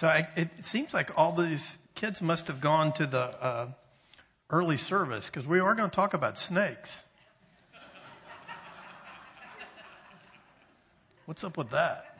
So 0.00 0.08
I, 0.08 0.26
it 0.34 0.64
seems 0.64 0.94
like 0.94 1.18
all 1.18 1.32
these 1.32 1.76
kids 1.94 2.22
must 2.22 2.46
have 2.46 2.62
gone 2.62 2.94
to 2.94 3.06
the 3.06 3.20
uh, 3.20 3.66
early 4.48 4.78
service 4.78 5.26
because 5.26 5.46
we 5.46 5.60
are 5.60 5.74
going 5.74 5.90
to 5.90 5.94
talk 5.94 6.14
about 6.14 6.38
snakes. 6.38 7.04
What's 11.26 11.44
up 11.44 11.58
with 11.58 11.68
that? 11.72 12.18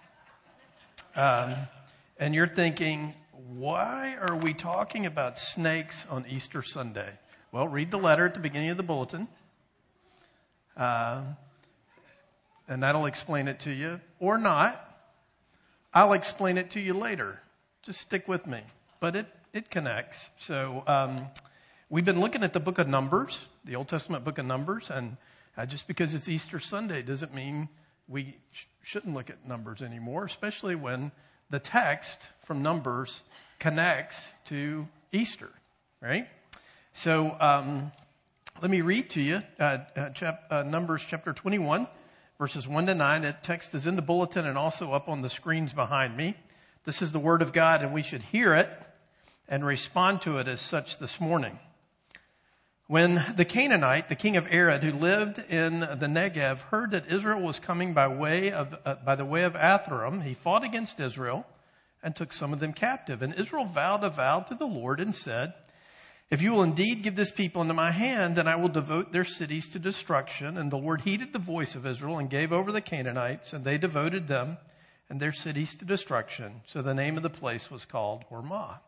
Um, 1.17 1.55
and 2.19 2.35
you're 2.35 2.47
thinking, 2.47 3.15
why 3.49 4.15
are 4.29 4.37
we 4.37 4.53
talking 4.53 5.07
about 5.07 5.39
snakes 5.39 6.05
on 6.11 6.27
Easter 6.29 6.63
Sunday? 6.63 7.11
Well, 7.51 7.67
read 7.67 7.91
the 7.91 7.97
letter 7.97 8.27
at 8.27 8.35
the 8.35 8.41
beginning 8.41 8.69
of 8.69 8.77
the 8.77 8.83
bulletin. 8.83 9.27
Uh, 10.77 11.23
and 12.69 12.83
that'll 12.83 13.07
explain 13.07 13.49
it 13.49 13.61
to 13.61 13.71
you. 13.73 14.03
Or 14.19 14.37
not. 14.37 14.87
I'll 15.95 16.13
explain 16.13 16.59
it 16.59 16.73
to 16.73 16.81
you 16.81 16.93
later. 16.93 17.41
Just 17.83 18.03
stick 18.03 18.29
with 18.29 18.47
me. 18.47 18.61
But 19.01 19.17
it, 19.17 19.27
it 19.55 19.71
connects. 19.71 20.29
So, 20.39 20.83
um, 20.87 21.27
we've 21.89 22.05
been 22.05 22.21
looking 22.21 22.43
at 22.43 22.53
the 22.53 22.61
book 22.61 22.79
of 22.79 22.87
Numbers, 22.87 23.47
the 23.65 23.77
Old 23.77 23.89
Testament 23.89 24.23
book 24.23 24.37
of 24.37 24.45
Numbers, 24.45 24.91
and 24.91 25.17
uh, 25.57 25.65
just 25.65 25.89
because 25.89 26.13
it's 26.13 26.29
Easter 26.29 26.61
Sunday 26.61 27.01
doesn't 27.01 27.33
mean 27.33 27.71
we 28.07 28.37
sh- 28.51 28.67
shouldn't 28.83 29.15
look 29.15 29.31
at 29.31 29.49
Numbers 29.49 29.81
anymore, 29.81 30.27
especially 30.27 30.75
when 30.75 31.11
the 31.49 31.59
text 31.59 32.29
from 32.45 32.63
Numbers 32.63 33.23
connects 33.59 34.27
to 34.45 34.87
Easter, 35.11 35.49
right? 36.03 36.29
So, 36.93 37.35
um, 37.41 37.93
let 38.61 38.71
me 38.71 38.83
read 38.83 39.09
to 39.11 39.23
you 39.23 39.43
uh, 39.59 39.79
uh, 39.97 40.11
chap- 40.11 40.45
uh, 40.51 40.65
Numbers 40.65 41.03
chapter 41.09 41.33
21, 41.33 41.89
verses 42.39 42.69
1 42.69 42.87
to 42.89 42.95
9. 42.95 43.23
That 43.23 43.43
text 43.43 43.75
is 43.75 43.87
in 43.87 43.97
the 43.97 44.03
bulletin 44.03 44.45
and 44.45 44.59
also 44.59 44.93
up 44.93 45.09
on 45.09 45.23
the 45.23 45.31
screens 45.31 45.73
behind 45.73 46.15
me. 46.15 46.37
This 46.87 47.03
is 47.03 47.13
the 47.13 47.19
Word 47.19 47.43
of 47.43 47.53
God, 47.53 47.83
and 47.83 47.93
we 47.93 48.03
should 48.03 48.23
hear 48.23 48.55
it 48.55 48.71
and 49.47 49.63
respond 49.63 50.23
to 50.23 50.39
it 50.39 50.49
as 50.49 50.63
such 50.63 50.99
this 50.99 51.21
morning. 51.21 51.59
When 52.87 53.23
the 53.37 53.45
Canaanite, 53.45 54.09
the 54.09 54.15
king 54.15 54.39
of 54.39 54.47
Arad, 54.51 54.83
who 54.83 54.93
lived 54.93 55.39
in 55.51 55.81
the 55.81 56.09
Negev, 56.09 56.61
heard 56.61 56.93
that 56.93 57.13
Israel 57.13 57.43
was 57.43 57.61
coming 57.61 57.93
by 57.93 58.09
way 58.09 58.51
of 58.51 58.75
uh, 58.87 58.95
by 59.05 59.15
the 59.15 59.27
way 59.27 59.45
of 59.45 59.53
Atharim, 59.53 60.23
he 60.23 60.33
fought 60.33 60.65
against 60.65 60.99
Israel 60.99 61.47
and 62.03 62.17
took 62.17 62.33
some 62.33 62.55
of 62.55 62.61
them 62.61 62.73
captive. 62.73 63.21
And 63.21 63.35
Israel 63.35 63.67
vowed 63.67 64.03
a 64.03 64.09
vow 64.09 64.41
to 64.41 64.55
the 64.55 64.67
Lord 64.67 65.01
and 65.01 65.15
said, 65.15 65.53
"If 66.31 66.41
you 66.41 66.53
will 66.53 66.63
indeed 66.63 67.03
give 67.03 67.15
this 67.15 67.31
people 67.31 67.61
into 67.61 67.75
my 67.75 67.91
hand, 67.91 68.37
then 68.37 68.49
I 68.49 68.57
will 68.57 68.71
devote 68.71 69.13
their 69.13 69.25
cities 69.25 69.69
to 69.69 69.79
destruction." 69.79 70.57
And 70.57 70.73
the 70.73 70.79
Lord 70.79 71.03
heeded 71.03 71.35
the 71.35 71.39
voice 71.39 71.75
of 71.75 71.87
Israel 71.87 72.19
and 72.19 72.31
gave 72.31 72.55
over 72.55 72.73
the 72.73 72.81
Canaanites, 72.81 73.53
and 73.53 73.67
they 73.67 73.77
devoted 73.77 74.29
them 74.29 74.57
and 75.11 75.21
their 75.21 75.33
cities 75.33 75.75
to 75.75 75.85
destruction. 75.85 76.63
So 76.67 76.81
the 76.81 76.95
name 76.95 77.17
of 77.17 77.25
the 77.25 77.31
place 77.31 77.71
was 77.71 77.85
called 77.85 78.25
Hormah. 78.31 78.79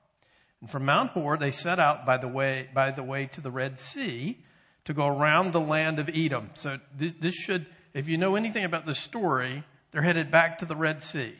And 0.60 0.70
from 0.70 0.84
Mount 0.84 1.10
Hor, 1.10 1.36
they 1.36 1.50
set 1.50 1.80
out 1.80 2.06
by 2.06 2.16
the 2.16 2.28
way, 2.28 2.68
by 2.72 2.92
the 2.92 3.02
way 3.02 3.26
to 3.32 3.40
the 3.40 3.50
Red 3.50 3.80
Sea 3.80 4.38
to 4.84 4.94
go 4.94 5.06
around 5.06 5.52
the 5.52 5.60
land 5.60 5.98
of 5.98 6.08
Edom. 6.08 6.50
So 6.54 6.78
this, 6.96 7.12
this 7.14 7.34
should, 7.34 7.66
if 7.92 8.08
you 8.08 8.16
know 8.16 8.36
anything 8.36 8.64
about 8.64 8.86
the 8.86 8.94
story, 8.94 9.64
they're 9.90 10.02
headed 10.02 10.30
back 10.30 10.60
to 10.60 10.66
the 10.66 10.76
Red 10.76 11.02
Sea. 11.02 11.34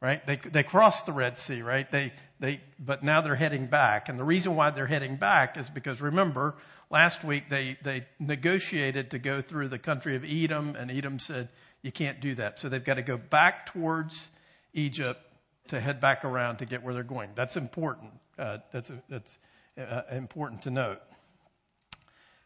Right? 0.00 0.24
They, 0.26 0.36
they 0.36 0.62
crossed 0.62 1.06
the 1.06 1.12
Red 1.12 1.36
Sea, 1.36 1.62
right? 1.62 1.90
They, 1.90 2.12
they, 2.40 2.60
but 2.78 3.04
now 3.04 3.20
they're 3.20 3.36
heading 3.36 3.66
back. 3.66 4.08
And 4.08 4.18
the 4.18 4.24
reason 4.24 4.56
why 4.56 4.70
they're 4.70 4.86
heading 4.86 5.16
back 5.16 5.56
is 5.56 5.68
because 5.68 6.00
remember, 6.00 6.54
last 6.90 7.22
week 7.24 7.50
they, 7.50 7.76
they 7.82 8.06
negotiated 8.18 9.12
to 9.12 9.18
go 9.18 9.40
through 9.40 9.68
the 9.68 9.78
country 9.78 10.16
of 10.16 10.24
Edom 10.24 10.76
and 10.76 10.90
Edom 10.90 11.18
said, 11.18 11.48
you 11.82 11.92
can't 11.92 12.20
do 12.20 12.34
that. 12.36 12.58
So 12.58 12.68
they've 12.68 12.84
got 12.84 12.94
to 12.94 13.02
go 13.02 13.16
back 13.16 13.66
towards 13.66 14.28
Egypt 14.72 15.20
to 15.68 15.80
head 15.80 16.00
back 16.00 16.24
around 16.24 16.58
to 16.58 16.66
get 16.66 16.82
where 16.82 16.94
they're 16.94 17.02
going. 17.02 17.30
That's 17.34 17.56
important. 17.56 18.12
Uh, 18.38 18.58
that's 18.72 18.90
a, 18.90 19.02
that's 19.08 19.36
uh, 19.78 20.02
important 20.10 20.62
to 20.62 20.70
note. 20.70 21.00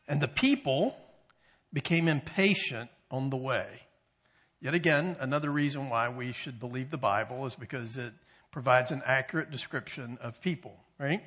And 0.09 0.21
the 0.21 0.29
people 0.29 0.97
became 1.73 2.09
impatient 2.09 2.91
on 3.11 3.31
the 3.31 3.37
way. 3.37 3.67
Yet 4.61 4.75
again, 4.75 5.17
another 5.21 5.51
reason 5.51 5.91
why 5.91 6.09
we 6.09 6.33
should 6.33 6.59
believe 6.59 6.91
the 6.91 6.99
Bible 6.99 7.47
is 7.47 7.55
because 7.55 7.97
it 7.97 8.13
provides 8.51 8.91
an 8.91 9.03
accurate 9.05 9.51
description 9.51 10.19
of 10.23 10.41
people, 10.41 10.75
right? 10.99 11.23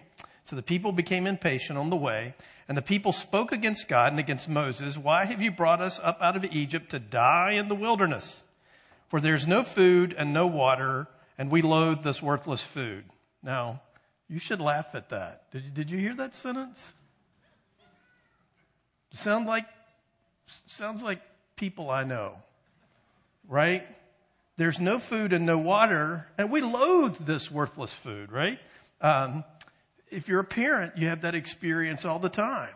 So 0.49 0.55
the 0.55 0.63
people 0.63 0.91
became 0.91 1.27
impatient 1.27 1.77
on 1.77 1.91
the 1.91 1.95
way, 1.95 2.33
and 2.67 2.75
the 2.75 2.81
people 2.81 3.11
spoke 3.11 3.51
against 3.51 3.87
God 3.87 4.11
and 4.11 4.19
against 4.19 4.49
Moses. 4.49 4.97
Why 4.97 5.25
have 5.25 5.43
you 5.43 5.51
brought 5.51 5.79
us 5.79 5.99
up 6.01 6.17
out 6.23 6.35
of 6.35 6.43
Egypt 6.43 6.89
to 6.89 6.97
die 6.97 7.51
in 7.51 7.67
the 7.67 7.75
wilderness? 7.75 8.41
For 9.09 9.21
there's 9.21 9.45
no 9.45 9.61
food 9.61 10.15
and 10.17 10.33
no 10.33 10.47
water, 10.47 11.07
and 11.37 11.51
we 11.51 11.61
loathe 11.61 12.01
this 12.01 12.19
worthless 12.19 12.63
food. 12.63 13.03
Now, 13.43 13.81
you 14.27 14.39
should 14.39 14.59
laugh 14.59 14.95
at 14.95 15.09
that. 15.09 15.51
Did 15.51 15.65
you, 15.65 15.69
did 15.69 15.91
you 15.91 15.99
hear 15.99 16.15
that 16.15 16.33
sentence? 16.33 16.93
Sound 19.13 19.45
like, 19.45 19.65
sounds 20.65 21.03
like 21.03 21.21
people 21.57 21.91
I 21.91 22.05
know, 22.05 22.33
right? 23.47 23.85
There's 24.57 24.79
no 24.79 24.97
food 24.97 25.31
and 25.31 25.45
no 25.45 25.59
water, 25.59 26.25
and 26.39 26.49
we 26.49 26.61
loathe 26.61 27.17
this 27.19 27.51
worthless 27.51 27.93
food, 27.93 28.31
right? 28.31 28.57
Um, 28.99 29.43
if 30.11 30.27
you're 30.27 30.39
a 30.39 30.45
parent, 30.45 30.97
you 30.97 31.07
have 31.07 31.21
that 31.21 31.35
experience 31.35 32.05
all 32.05 32.19
the 32.19 32.29
time. 32.29 32.69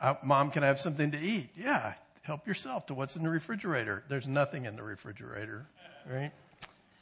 Uh, 0.00 0.14
Mom, 0.22 0.50
can 0.50 0.64
I 0.64 0.66
have 0.66 0.80
something 0.80 1.12
to 1.12 1.18
eat? 1.18 1.50
Yeah, 1.56 1.94
help 2.22 2.46
yourself 2.46 2.86
to 2.86 2.94
what's 2.94 3.16
in 3.16 3.22
the 3.22 3.30
refrigerator. 3.30 4.02
There's 4.08 4.26
nothing 4.26 4.64
in 4.64 4.76
the 4.76 4.82
refrigerator, 4.82 5.66
right? 6.10 6.32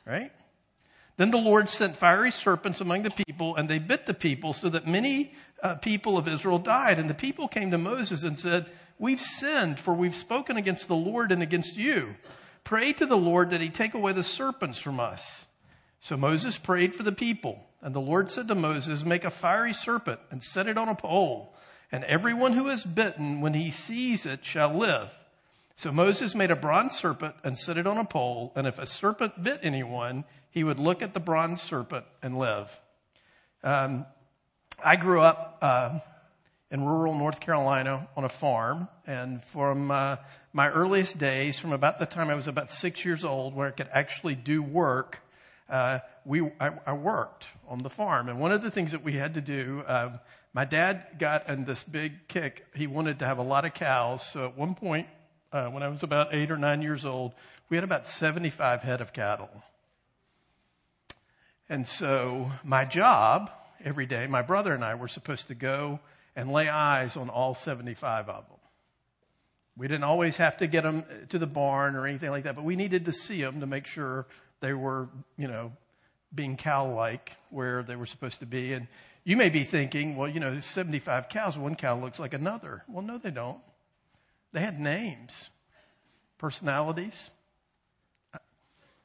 Right? 0.07 0.33
Then 1.17 1.31
the 1.31 1.39
Lord 1.39 1.69
sent 1.69 1.97
fiery 1.97 2.31
serpents 2.31 2.81
among 2.81 3.03
the 3.03 3.11
people, 3.11 3.57
and 3.57 3.69
they 3.69 3.79
bit 3.79 4.07
the 4.07 4.15
people, 4.15 4.53
so 4.53 4.71
that 4.71 4.87
many 4.87 5.35
uh, 5.63 5.75
people 5.75 6.17
of 6.17 6.27
Israel 6.27 6.59
died. 6.59 6.99
And 6.99 7.11
the 7.11 7.15
people 7.15 7.49
came 7.49 7.71
to 7.73 7.79
Moses 7.79 8.25
and 8.25 8.39
said, 8.39 8.67
We've 8.99 9.21
sinned, 9.21 9.79
for 9.79 9.95
we've 9.95 10.15
spoken 10.15 10.57
against 10.57 10.89
the 10.89 10.97
Lord 10.97 11.33
and 11.33 11.43
against 11.43 11.77
you. 11.77 12.15
Pray 12.65 12.93
to 12.95 13.07
the 13.07 13.17
Lord 13.17 13.51
that 13.51 13.61
he 13.61 13.69
take 13.71 13.95
away 13.95 14.13
the 14.13 14.23
serpents 14.23 14.79
from 14.79 15.01
us. 15.01 15.45
So 16.01 16.17
Moses 16.17 16.59
prayed 16.59 16.95
for 16.95 17.03
the 17.03 17.13
people. 17.13 17.63
And 17.83 17.95
the 17.95 18.01
Lord 18.01 18.31
said 18.31 18.49
to 18.49 18.55
Moses, 18.55 19.05
make 19.05 19.25
a 19.25 19.31
fiery 19.31 19.73
serpent 19.73 20.21
and 20.31 20.43
set 20.43 20.67
it 20.67 20.77
on 20.77 20.89
a 20.89 20.95
pole. 20.95 21.55
And 21.93 22.05
everyone 22.05 22.53
who 22.53 22.69
is 22.69 22.85
bitten, 22.85 23.41
when 23.41 23.55
he 23.55 23.71
sees 23.71 24.27
it, 24.27 24.45
shall 24.45 24.77
live. 24.77 25.11
So 25.77 25.91
Moses 25.91 26.35
made 26.35 26.51
a 26.51 26.57
bronze 26.57 26.95
serpent 26.95 27.35
and 27.43 27.59
set 27.59 27.79
it 27.79 27.87
on 27.87 27.97
a 27.97 28.05
pole. 28.05 28.53
And 28.55 28.67
if 28.67 28.79
a 28.79 28.87
serpent 28.87 29.43
bit 29.43 29.61
anyone, 29.63 30.25
he 30.51 30.63
would 30.63 30.79
look 30.79 31.03
at 31.03 31.15
the 31.15 31.21
bronze 31.21 31.63
serpent 31.63 32.05
and 32.23 32.39
live. 32.39 32.79
Um, 33.65 34.05
I 34.85 34.97
grew 34.97 35.21
up 35.21 35.59
uh, 35.63 35.99
in 36.71 36.85
rural 36.85 37.17
North 37.17 37.41
Carolina 37.41 38.09
on 38.17 38.25
a 38.25 38.29
farm, 38.29 38.89
and 39.07 39.43
from 39.43 39.91
uh, 39.91 40.17
my 40.53 40.71
earliest 40.71 41.19
days, 41.19 41.59
from 41.59 41.73
about 41.73 41.99
the 41.99 42.07
time 42.07 42.31
I 42.31 42.35
was 42.35 42.47
about 42.47 42.71
six 42.71 43.05
years 43.05 43.25
old, 43.25 43.55
where 43.55 43.69
I 43.69 43.71
could 43.73 43.89
actually 43.93 44.35
do 44.35 44.63
work, 44.63 45.21
uh, 45.69 46.01
we 46.31 46.49
I, 46.61 46.71
I, 46.87 46.93
worked 46.93 47.49
on 47.69 47.83
the 47.83 47.91
farm, 47.91 48.29
and 48.29 48.39
one 48.39 48.53
of 48.53 48.63
the 48.63 48.71
things 48.71 48.93
that 48.93 49.03
we 49.03 49.15
had 49.15 49.35
to 49.35 49.41
do, 49.41 49.83
um, 49.89 50.21
my 50.55 50.65
dad 50.65 51.05
got 51.19 51.49
in 51.49 51.65
this 51.65 51.83
big 51.83 52.29
kick. 52.29 52.67
He 52.73 52.87
wanted 52.87 53.19
to 53.19 53.27
have 53.27 53.39
a 53.39 53.43
lot 53.43 53.65
of 53.65 53.75
cows, 53.75 54.25
so 54.25 54.47
at 54.47 54.57
one 54.57 54.77
point, 54.77 55.09
uh, 55.53 55.67
when 55.71 55.83
I 55.83 55.89
was 55.89 56.05
about 56.05 56.33
eight 56.33 56.53
or 56.53 56.57
nine 56.57 56.83
years 56.83 57.05
old, 57.05 57.35
we 57.69 57.77
had 57.77 57.83
about 57.83 58.07
75 58.07 58.81
head 58.81 59.01
of 59.01 59.13
cattle. 59.13 59.51
And 61.69 61.85
so 61.85 62.53
my 62.63 62.85
job 62.85 63.51
every 63.85 64.07
day, 64.07 64.29
my 64.29 64.43
brother 64.43 64.73
and 64.73 64.85
I 64.85 64.95
were 64.95 65.09
supposed 65.09 65.49
to 65.49 65.57
go 65.57 65.99
and 66.37 66.53
lay 66.53 66.69
eyes 66.69 67.17
on 67.17 67.29
all 67.29 67.55
75 67.55 68.29
of 68.29 68.47
them. 68.47 68.59
We 69.77 69.89
didn't 69.89 70.05
always 70.05 70.37
have 70.37 70.59
to 70.59 70.69
get 70.69 70.85
them 70.85 71.05
to 71.31 71.41
the 71.41 71.49
barn 71.49 71.97
or 71.97 72.07
anything 72.07 72.31
like 72.31 72.45
that, 72.45 72.55
but 72.55 72.65
we 72.65 72.77
needed 72.77 73.07
to 73.07 73.13
see 73.13 73.43
them 73.43 73.59
to 73.59 73.67
make 73.67 73.87
sure 73.87 74.29
they 74.61 74.75
were, 74.75 75.09
you 75.37 75.49
know, 75.49 75.73
being 76.35 76.57
cow-like 76.57 77.33
where 77.51 77.83
they 77.83 77.97
were 77.97 78.07
supposed 78.07 78.41
to 78.41 78.47
be. 78.47 78.73
And 78.73 78.87
you 79.25 79.37
may 79.37 79.49
be 79.49 79.65
thinking, 79.65 80.17
well, 80.17 80.29
you 80.29 80.41
know, 80.41 80.61
75 80.61 81.29
cows, 81.29 81.59
one 81.59 81.77
cow 81.77 81.99
looks 81.99 82.19
like 82.19 82.35
another. 82.35 82.83
Well, 82.89 83.03
no, 83.03 83.19
they 83.19 83.31
don't. 83.31 83.59
They 84.53 84.61
had 84.61 84.81
names, 84.81 85.51
personalities. 86.39 87.31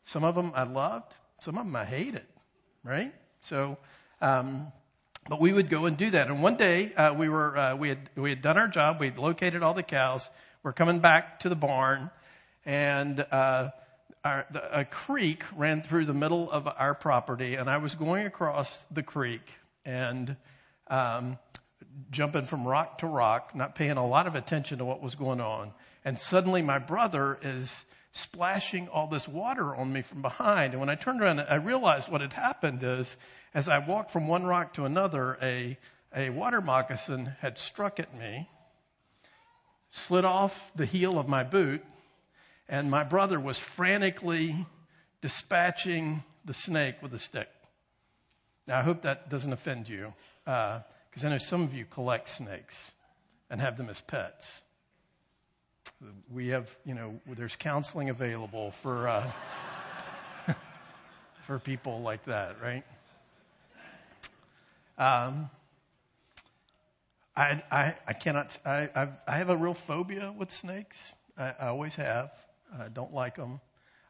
Some 0.04 0.24
of 0.24 0.36
them 0.36 0.52
I 0.56 0.64
loved, 0.64 1.14
some 1.40 1.58
of 1.58 1.66
them 1.66 1.76
I 1.76 1.86
hated, 1.86 2.26
right? 2.84 3.14
So, 3.42 3.78
um, 4.22 4.72
but 5.28 5.42
we 5.42 5.52
would 5.52 5.70
go 5.70 5.86
and 5.86 5.98
do 5.98 6.12
that. 6.12 6.28
And 6.28 6.44
one 6.44 6.58
day 6.58 6.94
uh, 6.94 7.14
we 7.14 7.28
were 7.30 7.58
uh, 7.58 7.76
we 7.76 7.90
had 7.90 8.10
we 8.16 8.30
had 8.30 8.42
done 8.42 8.58
our 8.58 8.68
job. 8.68 9.00
We 9.00 9.08
had 9.08 9.18
located 9.18 9.64
all 9.64 9.74
the 9.74 9.84
cows. 9.84 10.30
We're 10.62 10.74
coming 10.74 11.00
back 11.00 11.40
to 11.42 11.50
the 11.50 11.56
barn, 11.56 12.12
and 12.66 13.20
uh, 13.32 13.70
our, 14.26 14.46
the, 14.50 14.80
a 14.80 14.84
creek 14.84 15.44
ran 15.56 15.84
through 15.84 16.06
the 16.06 16.14
middle 16.14 16.52
of 16.52 16.68
our 16.68 16.96
property, 16.96 17.56
and 17.56 17.70
I 17.70 17.78
was 17.78 17.94
going 17.94 18.26
across 18.26 18.86
the 18.90 19.04
creek 19.04 19.54
and 19.86 20.36
um, 20.88 21.38
jumping 22.10 22.46
from 22.46 22.68
rock 22.68 22.98
to 22.98 23.08
rock, 23.08 23.56
not 23.56 23.76
paying 23.76 23.98
a 23.98 24.06
lot 24.06 24.26
of 24.26 24.36
attention 24.36 24.80
to 24.80 24.86
what 24.86 25.02
was 25.02 25.14
going 25.14 25.40
on. 25.40 25.72
And 26.04 26.18
suddenly, 26.18 26.64
my 26.64 26.80
brother 26.80 27.38
is 27.44 27.86
splashing 28.14 28.88
all 28.88 29.08
this 29.08 29.28
water 29.28 29.76
on 29.76 29.94
me 29.94 30.02
from 30.02 30.24
behind. 30.24 30.74
And 30.74 30.80
when 30.80 30.90
I 30.90 30.96
turned 30.96 31.22
around, 31.22 31.42
I 31.42 31.56
realized 31.56 32.10
what 32.10 32.22
had 32.22 32.34
happened 32.34 32.82
is 32.82 33.18
as 33.54 33.70
I 33.70 33.78
walked 33.78 34.10
from 34.10 34.28
one 34.28 34.46
rock 34.46 34.74
to 34.74 34.86
another, 34.86 35.38
a, 35.42 35.78
a 36.16 36.32
water 36.32 36.62
moccasin 36.62 37.34
had 37.42 37.58
struck 37.58 38.00
at 38.00 38.18
me, 38.18 38.50
slid 39.92 40.26
off 40.26 40.72
the 40.76 40.86
heel 40.86 41.20
of 41.20 41.28
my 41.28 41.44
boot, 41.44 41.84
and 42.68 42.90
my 42.90 43.04
brother 43.04 43.40
was 43.40 43.58
frantically 43.58 44.66
dispatching 45.22 46.24
the 46.46 46.54
snake 46.54 46.96
with 47.02 47.14
a 47.14 47.20
stick. 47.20 47.50
Now, 48.68 48.80
I 48.80 48.82
hope 48.82 49.02
that 49.04 49.30
doesn't 49.30 49.54
offend 49.54 49.88
you, 49.88 50.14
because 50.44 51.24
uh, 51.24 51.28
I 51.28 51.30
know 51.30 51.38
some 51.38 51.62
of 51.62 51.74
you 51.74 51.86
collect 51.86 52.30
snakes 52.30 52.92
and 53.50 53.62
have 53.62 53.78
them 53.78 53.90
as 53.90 54.02
pets. 54.02 54.62
We 56.34 56.48
have, 56.48 56.76
you 56.84 56.96
know, 56.96 57.20
there's 57.28 57.56
counseling 57.56 58.10
available 58.10 58.72
for 58.72 59.08
uh, 59.08 59.32
for 61.46 61.60
people 61.60 62.02
like 62.02 62.26
that, 62.26 62.56
right? 62.62 62.84
Um, 64.98 65.50
I, 67.36 67.62
I, 67.70 67.96
I 68.08 68.14
cannot, 68.14 68.58
I, 68.66 68.90
I've, 68.96 69.12
I 69.28 69.38
have 69.38 69.50
a 69.50 69.58
real 69.58 69.74
phobia 69.74 70.34
with 70.36 70.52
snakes. 70.52 71.14
I, 71.38 71.54
I 71.60 71.68
always 71.68 71.96
have. 71.96 72.32
I 72.78 72.90
don't 72.90 73.14
like 73.14 73.36
them. 73.36 73.60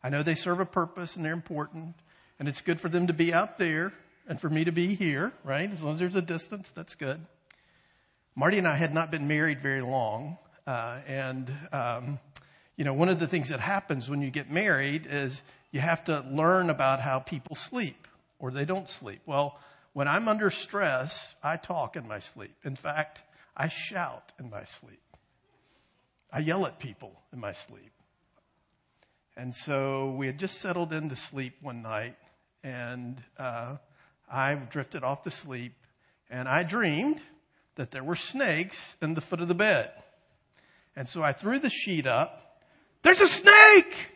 I 0.04 0.10
know 0.10 0.24
they 0.24 0.36
serve 0.36 0.60
a 0.60 0.66
purpose 0.66 1.16
and 1.16 1.26
they're 1.26 1.34
important 1.34 1.96
and 2.40 2.48
it's 2.48 2.62
good 2.62 2.80
for 2.82 2.90
them 2.90 3.08
to 3.08 3.14
be 3.14 3.34
out 3.34 3.58
there 3.58 3.94
and 4.28 4.40
for 4.40 4.50
me 4.50 4.64
to 4.64 4.72
be 4.72 4.96
here, 4.96 5.32
right? 5.44 5.72
As 5.72 5.82
long 5.82 5.94
as 5.94 6.00
there's 6.00 6.16
a 6.16 6.22
distance, 6.22 6.72
that's 6.72 6.96
good. 6.96 7.20
Marty 8.36 8.58
and 8.58 8.68
I 8.68 8.76
had 8.76 8.94
not 8.94 9.12
been 9.12 9.28
married 9.28 9.62
very 9.62 9.82
long, 9.82 10.38
uh, 10.68 11.00
and 11.08 11.52
um, 11.72 12.20
you 12.76 12.84
know, 12.84 12.94
one 12.94 13.08
of 13.08 13.20
the 13.20 13.28
things 13.28 13.50
that 13.50 13.62
happens 13.62 14.10
when 14.10 14.22
you 14.22 14.30
get 14.30 14.52
married 14.52 15.08
is 15.10 15.42
you 15.72 15.80
have 15.80 16.04
to 16.06 16.26
learn 16.30 16.70
about 16.70 17.00
how 17.00 17.20
people 17.20 17.56
sleep 17.56 18.08
or 18.40 18.52
they 18.52 18.66
don't 18.66 18.90
sleep. 18.90 19.22
Well, 19.26 19.58
when 19.94 20.10
I'm 20.10 20.28
under 20.28 20.50
stress, 20.50 21.34
I 21.42 21.56
talk 21.56 21.96
in 21.96 22.08
my 22.08 22.20
sleep. 22.20 22.54
In 22.66 22.76
fact, 22.76 23.22
I 23.56 23.70
shout 23.70 24.34
in 24.40 24.50
my 24.50 24.66
sleep. 24.66 25.00
I 26.32 26.40
yell 26.40 26.66
at 26.66 26.80
people 26.80 27.14
in 27.32 27.40
my 27.40 27.54
sleep. 27.54 27.92
And 29.38 29.54
so 29.54 30.12
we 30.12 30.28
had 30.28 30.40
just 30.40 30.62
settled 30.62 30.94
into 30.94 31.16
sleep 31.16 31.56
one 31.62 31.82
night, 31.82 32.16
and 32.64 33.22
uh, 33.38 33.76
I 34.32 34.56
drifted 34.56 35.04
off 35.04 35.24
to 35.24 35.32
sleep, 35.32 35.74
and 36.30 36.48
I 36.48 36.64
dreamed 36.64 37.22
that 37.76 37.92
there 37.92 38.04
were 38.04 38.16
snakes 38.16 38.96
in 39.02 39.14
the 39.14 39.22
foot 39.22 39.42
of 39.42 39.50
the 39.50 39.56
bed. 39.56 39.92
And 40.96 41.10
so 41.10 41.22
I 41.22 41.34
threw 41.34 41.60
the 41.60 41.70
sheet 41.70 42.08
up. 42.08 42.62
There's 43.02 43.20
a 43.20 43.28
snake! 43.28 44.12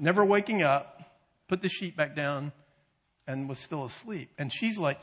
Never 0.00 0.24
waking 0.24 0.62
up, 0.62 1.02
put 1.46 1.60
the 1.60 1.68
sheet 1.68 1.94
back 1.94 2.16
down, 2.16 2.52
and 3.26 3.50
was 3.50 3.58
still 3.58 3.84
asleep. 3.84 4.30
And 4.38 4.50
she's 4.50 4.78
like, 4.78 4.98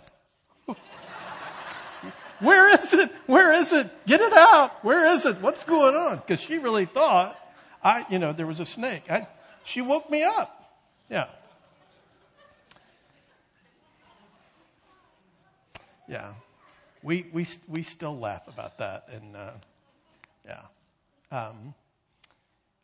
where 2.40 2.74
is 2.74 2.94
it? 2.94 3.12
Where 3.28 3.54
is 3.54 3.72
it? 3.72 3.90
Get 4.08 4.22
it 4.22 4.34
out. 4.34 4.84
Where 4.84 5.06
is 5.06 5.26
it? 5.26 5.40
What's 5.42 5.64
going 5.64 5.96
on? 5.96 6.22
Cause 6.28 6.40
she 6.40 6.58
really 6.58 6.86
thought 6.86 7.38
I, 7.86 8.04
you 8.10 8.18
know, 8.18 8.34
there 8.34 8.48
was 8.48 8.60
a 8.60 8.66
snake. 8.66 9.12
I, 9.12 9.28
she 9.64 9.82
woke 9.82 10.10
me 10.10 10.24
up. 10.24 10.80
Yeah. 11.08 11.28
Yeah. 16.10 16.32
We, 17.04 17.28
we, 17.32 17.46
we 17.68 17.84
still 17.84 18.18
laugh 18.18 18.48
about 18.48 18.80
that. 18.80 19.08
And, 19.14 19.36
uh, 19.36 19.52
yeah. 20.46 20.62
Um, 21.32 21.76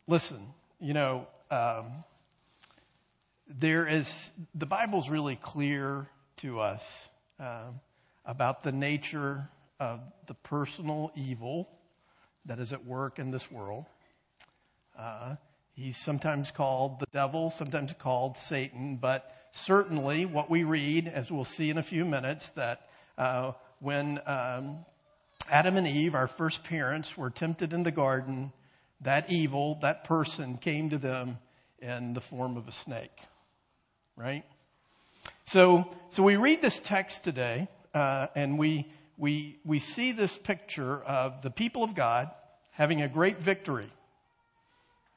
listen, 0.06 0.38
you 0.80 0.94
know, 0.94 1.26
um, 1.50 2.04
there 3.48 3.88
is, 3.88 4.30
the 4.54 4.66
Bible's 4.66 5.10
really 5.10 5.34
clear 5.34 6.06
to 6.38 6.60
us 6.60 7.08
uh, 7.40 7.72
about 8.24 8.62
the 8.62 8.70
nature 8.70 9.48
of 9.80 9.98
the 10.28 10.34
personal 10.34 11.10
evil 11.16 11.68
that 12.44 12.60
is 12.60 12.72
at 12.72 12.86
work 12.86 13.18
in 13.18 13.32
this 13.32 13.50
world. 13.50 13.86
Uh, 14.98 15.36
he's 15.74 15.96
sometimes 15.96 16.50
called 16.50 17.00
the 17.00 17.06
devil, 17.12 17.50
sometimes 17.50 17.92
called 17.98 18.36
Satan, 18.36 18.96
but 18.96 19.34
certainly 19.52 20.26
what 20.26 20.50
we 20.50 20.64
read, 20.64 21.08
as 21.08 21.30
we'll 21.30 21.44
see 21.44 21.70
in 21.70 21.78
a 21.78 21.82
few 21.82 22.04
minutes, 22.04 22.50
that 22.50 22.88
uh, 23.18 23.52
when 23.80 24.20
um, 24.26 24.84
Adam 25.50 25.76
and 25.76 25.86
Eve, 25.86 26.14
our 26.14 26.26
first 26.26 26.64
parents, 26.64 27.16
were 27.16 27.30
tempted 27.30 27.72
in 27.72 27.82
the 27.82 27.90
garden, 27.90 28.52
that 29.00 29.30
evil, 29.30 29.78
that 29.82 30.04
person 30.04 30.56
came 30.56 30.90
to 30.90 30.98
them 30.98 31.38
in 31.80 32.12
the 32.12 32.20
form 32.20 32.56
of 32.56 32.68
a 32.68 32.72
snake. 32.72 33.18
Right? 34.16 34.44
So, 35.44 35.90
so 36.10 36.22
we 36.22 36.36
read 36.36 36.62
this 36.62 36.78
text 36.78 37.24
today, 37.24 37.68
uh, 37.94 38.28
and 38.34 38.58
we, 38.58 38.88
we, 39.16 39.58
we 39.64 39.78
see 39.78 40.12
this 40.12 40.36
picture 40.36 41.02
of 41.02 41.42
the 41.42 41.50
people 41.50 41.82
of 41.82 41.94
God 41.94 42.30
having 42.70 43.02
a 43.02 43.08
great 43.08 43.38
victory. 43.38 43.90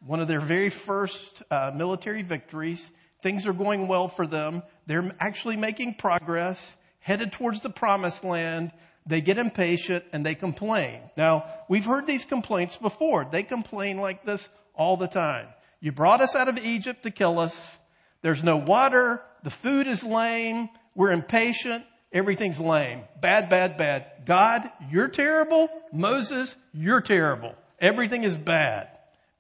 One 0.05 0.19
of 0.19 0.27
their 0.27 0.39
very 0.39 0.69
first 0.69 1.43
uh, 1.49 1.71
military 1.75 2.21
victories. 2.21 2.91
Things 3.21 3.47
are 3.47 3.53
going 3.53 3.87
well 3.87 4.07
for 4.07 4.27
them. 4.27 4.63
They're 4.85 5.15
actually 5.19 5.57
making 5.57 5.95
progress 5.95 6.75
headed 7.05 7.31
towards 7.31 7.61
the 7.61 7.69
promised 7.69 8.23
land, 8.23 8.71
they 9.05 9.21
get 9.21 9.37
impatient 9.37 10.03
and 10.11 10.25
they 10.25 10.33
complain. 10.33 10.99
Now, 11.15 11.45
we've 11.69 11.85
heard 11.85 12.07
these 12.07 12.25
complaints 12.25 12.77
before. 12.77 13.27
They 13.31 13.43
complain 13.43 13.97
like 13.97 14.25
this 14.25 14.49
all 14.73 14.97
the 14.97 15.07
time. 15.07 15.45
You 15.79 15.91
brought 15.91 16.21
us 16.21 16.33
out 16.33 16.47
of 16.47 16.57
Egypt 16.57 17.03
to 17.03 17.11
kill 17.11 17.37
us. 17.37 17.77
There's 18.23 18.43
no 18.43 18.57
water. 18.57 19.21
The 19.43 19.51
food 19.51 19.85
is 19.85 20.03
lame. 20.03 20.69
We're 20.95 21.11
impatient. 21.11 21.85
Everything's 22.11 22.59
lame. 22.59 23.03
Bad, 23.21 23.49
bad, 23.49 23.77
bad. 23.77 24.25
God, 24.25 24.67
you're 24.89 25.07
terrible. 25.07 25.69
Moses, 25.93 26.55
you're 26.73 27.01
terrible. 27.01 27.53
Everything 27.79 28.23
is 28.23 28.35
bad. 28.35 28.89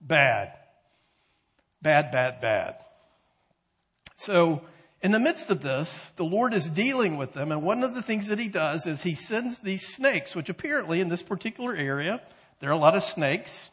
Bad. 0.05 0.53
Bad, 1.81 2.11
bad, 2.11 2.39
bad. 2.39 2.75
So, 4.17 4.61
in 5.01 5.11
the 5.11 5.19
midst 5.19 5.49
of 5.49 5.61
this, 5.61 6.11
the 6.15 6.23
Lord 6.23 6.53
is 6.53 6.69
dealing 6.69 7.17
with 7.17 7.33
them, 7.33 7.51
and 7.51 7.63
one 7.63 7.83
of 7.83 7.95
the 7.95 8.01
things 8.01 8.27
that 8.27 8.39
He 8.39 8.47
does 8.47 8.85
is 8.85 9.01
He 9.01 9.15
sends 9.15 9.59
these 9.59 9.87
snakes, 9.87 10.35
which 10.35 10.49
apparently 10.49 11.01
in 11.01 11.09
this 11.09 11.23
particular 11.23 11.75
area, 11.75 12.21
there 12.59 12.69
are 12.69 12.73
a 12.73 12.77
lot 12.77 12.95
of 12.95 13.03
snakes, 13.03 13.71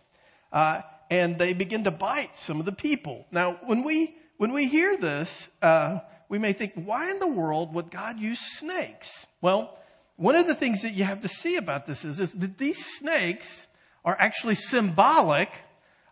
uh, 0.52 0.80
and 1.10 1.38
they 1.38 1.52
begin 1.52 1.84
to 1.84 1.90
bite 1.90 2.36
some 2.36 2.60
of 2.60 2.66
the 2.66 2.72
people. 2.72 3.26
Now, 3.30 3.60
when 3.66 3.84
we 3.84 4.16
when 4.38 4.52
we 4.52 4.66
hear 4.66 4.96
this, 4.96 5.48
uh, 5.60 6.00
we 6.28 6.38
may 6.38 6.52
think, 6.54 6.72
why 6.74 7.10
in 7.10 7.18
the 7.18 7.28
world 7.28 7.74
would 7.74 7.90
God 7.90 8.18
use 8.18 8.40
snakes? 8.58 9.26
Well, 9.40 9.78
one 10.16 10.34
of 10.34 10.46
the 10.46 10.54
things 10.54 10.82
that 10.82 10.94
you 10.94 11.04
have 11.04 11.20
to 11.20 11.28
see 11.28 11.56
about 11.56 11.86
this 11.86 12.04
is, 12.04 12.18
is 12.18 12.32
that 12.32 12.58
these 12.58 12.84
snakes 12.84 13.66
are 14.04 14.16
actually 14.18 14.56
symbolic 14.56 15.50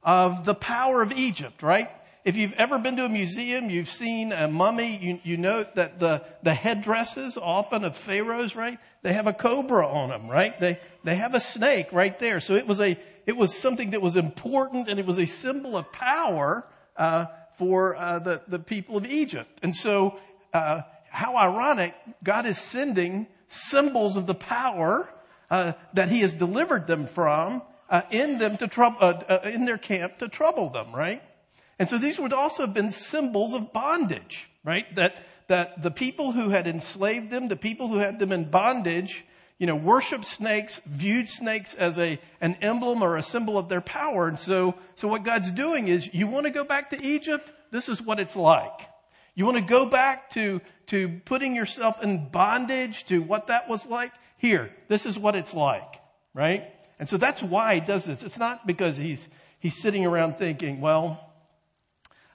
of 0.02 0.44
the 0.44 0.54
power 0.54 1.02
of 1.02 1.12
Egypt, 1.12 1.62
right? 1.62 1.90
if 2.24 2.36
you've 2.36 2.52
ever 2.54 2.78
been 2.78 2.96
to 2.96 3.04
a 3.04 3.08
museum, 3.08 3.70
you've 3.70 3.88
seen 3.88 4.32
a 4.32 4.46
mummy, 4.46 4.96
you, 4.96 5.20
you 5.22 5.36
know 5.36 5.64
that 5.74 5.98
the, 5.98 6.22
the 6.42 6.52
headdresses 6.52 7.38
often 7.38 7.84
of 7.84 7.96
pharaohs, 7.96 8.54
right? 8.54 8.78
They 9.02 9.14
have 9.14 9.26
a 9.26 9.32
cobra 9.32 9.86
on 9.86 10.10
them, 10.10 10.28
right? 10.28 10.58
They, 10.60 10.78
they 11.02 11.14
have 11.14 11.34
a 11.34 11.40
snake 11.40 11.92
right 11.92 12.18
there. 12.18 12.40
So 12.40 12.54
it 12.54 12.66
was 12.66 12.80
a, 12.80 12.98
it 13.26 13.36
was 13.36 13.56
something 13.56 13.90
that 13.90 14.02
was 14.02 14.16
important 14.16 14.88
and 14.88 15.00
it 15.00 15.06
was 15.06 15.18
a 15.18 15.24
symbol 15.24 15.76
of 15.76 15.90
power, 15.92 16.66
uh, 16.96 17.26
for, 17.54 17.96
uh, 17.96 18.18
the, 18.18 18.42
the 18.48 18.58
people 18.58 18.96
of 18.98 19.06
Egypt. 19.06 19.58
And 19.62 19.74
so, 19.74 20.18
uh, 20.52 20.82
how 21.08 21.36
ironic, 21.36 21.94
God 22.22 22.46
is 22.46 22.58
sending 22.58 23.26
symbols 23.48 24.16
of 24.16 24.26
the 24.26 24.34
power, 24.34 25.08
uh, 25.50 25.72
that 25.94 26.10
he 26.10 26.20
has 26.20 26.32
delivered 26.32 26.86
them 26.86 27.06
from, 27.06 27.62
uh, 27.90 28.02
in 28.10 28.38
them 28.38 28.56
to 28.56 28.68
trouble, 28.68 28.96
uh, 29.00 29.40
in 29.44 29.66
their 29.66 29.78
camp 29.78 30.18
to 30.18 30.28
trouble 30.28 30.70
them, 30.70 30.94
right? 30.94 31.22
And 31.78 31.88
so 31.88 31.98
these 31.98 32.18
would 32.18 32.32
also 32.32 32.64
have 32.64 32.74
been 32.74 32.90
symbols 32.90 33.52
of 33.52 33.72
bondage, 33.72 34.48
right? 34.64 34.94
That, 34.94 35.16
that 35.48 35.82
the 35.82 35.90
people 35.90 36.32
who 36.32 36.50
had 36.50 36.66
enslaved 36.66 37.30
them, 37.30 37.48
the 37.48 37.56
people 37.56 37.88
who 37.88 37.98
had 37.98 38.18
them 38.18 38.32
in 38.32 38.50
bondage, 38.50 39.24
you 39.58 39.66
know, 39.66 39.76
worshiped 39.76 40.24
snakes, 40.24 40.80
viewed 40.86 41.28
snakes 41.28 41.74
as 41.74 41.98
a, 41.98 42.18
an 42.40 42.56
emblem 42.62 43.02
or 43.02 43.16
a 43.16 43.22
symbol 43.22 43.58
of 43.58 43.68
their 43.68 43.80
power. 43.80 44.28
And 44.28 44.38
so, 44.38 44.74
so 44.94 45.08
what 45.08 45.22
God's 45.22 45.50
doing 45.50 45.88
is, 45.88 46.12
you 46.14 46.26
want 46.26 46.46
to 46.46 46.52
go 46.52 46.64
back 46.64 46.90
to 46.90 47.04
Egypt? 47.04 47.50
This 47.70 47.88
is 47.88 48.00
what 48.00 48.20
it's 48.20 48.36
like. 48.36 48.88
You 49.34 49.44
want 49.44 49.56
to 49.56 49.62
go 49.62 49.86
back 49.86 50.30
to, 50.30 50.60
to 50.86 51.20
putting 51.24 51.54
yourself 51.54 52.02
in 52.02 52.28
bondage 52.28 53.04
to 53.06 53.20
what 53.20 53.48
that 53.48 53.68
was 53.68 53.86
like? 53.86 54.12
Here, 54.36 54.70
this 54.88 55.06
is 55.06 55.18
what 55.18 55.34
it's 55.34 55.54
like, 55.54 56.00
right? 56.34 56.64
And 57.00 57.08
so 57.08 57.16
that's 57.16 57.42
why 57.42 57.76
he 57.76 57.80
does 57.80 58.04
this. 58.04 58.22
It's 58.22 58.38
not 58.38 58.66
because 58.66 58.98
he's, 58.98 59.26
he's 59.58 59.80
sitting 59.80 60.04
around 60.04 60.36
thinking, 60.36 60.82
well, 60.82 61.30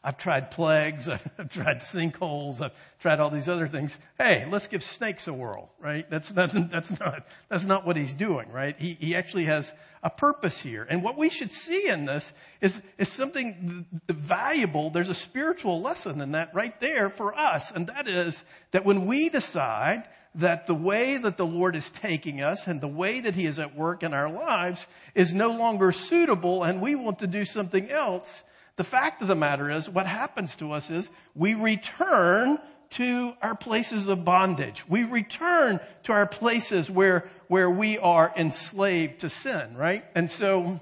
I've 0.04 0.18
tried 0.18 0.50
plagues. 0.50 1.08
I've 1.38 1.50
tried 1.50 1.82
sinkholes. 1.82 2.62
I've 2.62 2.74
tried 3.00 3.20
all 3.20 3.30
these 3.30 3.48
other 3.48 3.68
things. 3.68 3.98
Hey, 4.18 4.48
let's 4.50 4.66
give 4.66 4.84
snakes 4.84 5.28
a 5.28 5.34
whirl, 5.34 5.72
right? 5.80 6.10
That's 6.10 6.34
not, 6.34 6.52
that's 6.72 7.00
not, 7.00 7.28
that's 7.48 7.66
not 7.66 7.86
what 7.86 7.96
he's 7.96 8.16
doing, 8.16 8.52
right? 8.52 8.76
He, 8.80 8.98
he 9.00 9.16
actually 9.16 9.46
has 9.46 9.72
a 10.02 10.10
purpose 10.10 10.58
here. 10.58 10.86
And 10.90 11.04
what 11.04 11.16
we 11.16 11.30
should 11.30 11.52
see 11.52 11.88
in 11.88 12.06
this 12.06 12.34
is, 12.60 12.82
is 12.98 13.08
something 13.08 13.86
valuable. 14.08 14.90
There's 14.90 15.10
a 15.10 15.16
spiritual 15.16 15.80
lesson 15.80 16.20
in 16.22 16.32
that 16.32 16.56
right 16.56 16.80
there 16.82 17.10
for 17.10 17.38
us. 17.38 17.70
And 17.70 17.86
that 17.88 18.08
is 18.08 18.44
that 18.72 18.84
when 18.84 19.06
we 19.06 19.30
decide 19.30 20.06
that 20.36 20.68
the 20.68 20.76
way 20.76 21.18
that 21.18 21.38
the 21.38 21.46
Lord 21.46 21.76
is 21.76 21.90
taking 21.90 22.42
us 22.42 22.68
and 22.68 22.82
the 22.82 22.88
way 22.88 23.22
that 23.22 23.36
He 23.36 23.46
is 23.46 23.58
at 23.60 23.76
work 23.76 24.04
in 24.04 24.14
our 24.14 24.30
lives 24.30 24.86
is 25.14 25.34
no 25.34 25.52
longer 25.52 25.92
suitable 25.92 26.64
and 26.64 26.82
we 26.82 26.96
want 26.96 27.20
to 27.20 27.28
do 27.28 27.46
something 27.46 27.90
else, 27.90 28.44
the 28.76 28.84
fact 28.84 29.22
of 29.22 29.28
the 29.28 29.36
matter 29.36 29.72
is 29.72 29.90
what 29.90 30.06
happens 30.06 30.56
to 30.58 30.74
us 30.74 30.90
is 30.90 31.10
we 31.34 31.54
return 31.54 32.60
to 32.92 33.34
our 33.42 33.56
places 33.56 34.08
of 34.08 34.24
bondage. 34.26 34.88
We 34.88 35.04
return 35.04 35.80
to 36.04 36.14
our 36.14 36.28
places 36.28 36.92
where, 36.92 37.30
where 37.48 37.70
we 37.70 37.98
are 37.98 38.32
enslaved 38.36 39.22
to 39.22 39.30
sin, 39.30 39.76
right? 39.76 40.06
And 40.14 40.30
so, 40.30 40.80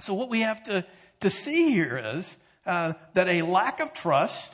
so 0.00 0.14
what 0.14 0.28
we 0.28 0.40
have 0.40 0.62
to, 0.64 0.84
to 1.20 1.30
see 1.30 1.70
here 1.70 2.00
is 2.14 2.36
uh, 2.66 2.92
that 3.14 3.28
a 3.28 3.42
lack 3.42 3.80
of 3.80 3.92
trust 3.92 4.52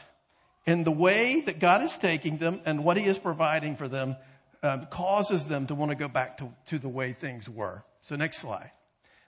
in 0.71 0.85
the 0.85 0.93
way 0.93 1.41
that 1.41 1.59
God 1.59 1.83
is 1.83 1.97
taking 1.99 2.39
them 2.39 2.61
and 2.65 2.85
what 2.85 2.97
He 2.97 3.05
is 3.05 3.19
providing 3.19 3.75
for 3.75 3.89
them 3.89 4.17
um, 4.62 4.87
causes 4.87 5.47
them 5.47 5.67
to 5.67 5.75
want 5.75 5.91
to 5.91 5.97
go 5.97 6.07
back 6.07 6.39
to, 6.39 6.53
to 6.67 6.79
the 6.79 6.89
way 6.89 7.12
things 7.12 7.49
were. 7.49 7.83
So 8.03 8.15
next 8.15 8.39
slide. 8.39 8.71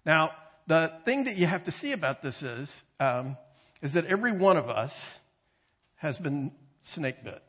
Now, 0.07 0.31
the 0.69 0.93
thing 1.05 1.25
that 1.25 1.37
you 1.37 1.47
have 1.47 1.65
to 1.65 1.73
see 1.73 1.91
about 1.91 2.23
this 2.23 2.45
is, 2.45 2.85
um, 3.01 3.37
is 3.83 3.95
that 3.95 4.07
every 4.07 4.31
one 4.31 4.57
of 4.57 4.71
us 4.71 5.19
has 5.97 6.17
been 6.17 6.53
snake 6.81 7.25
bit. 7.25 7.43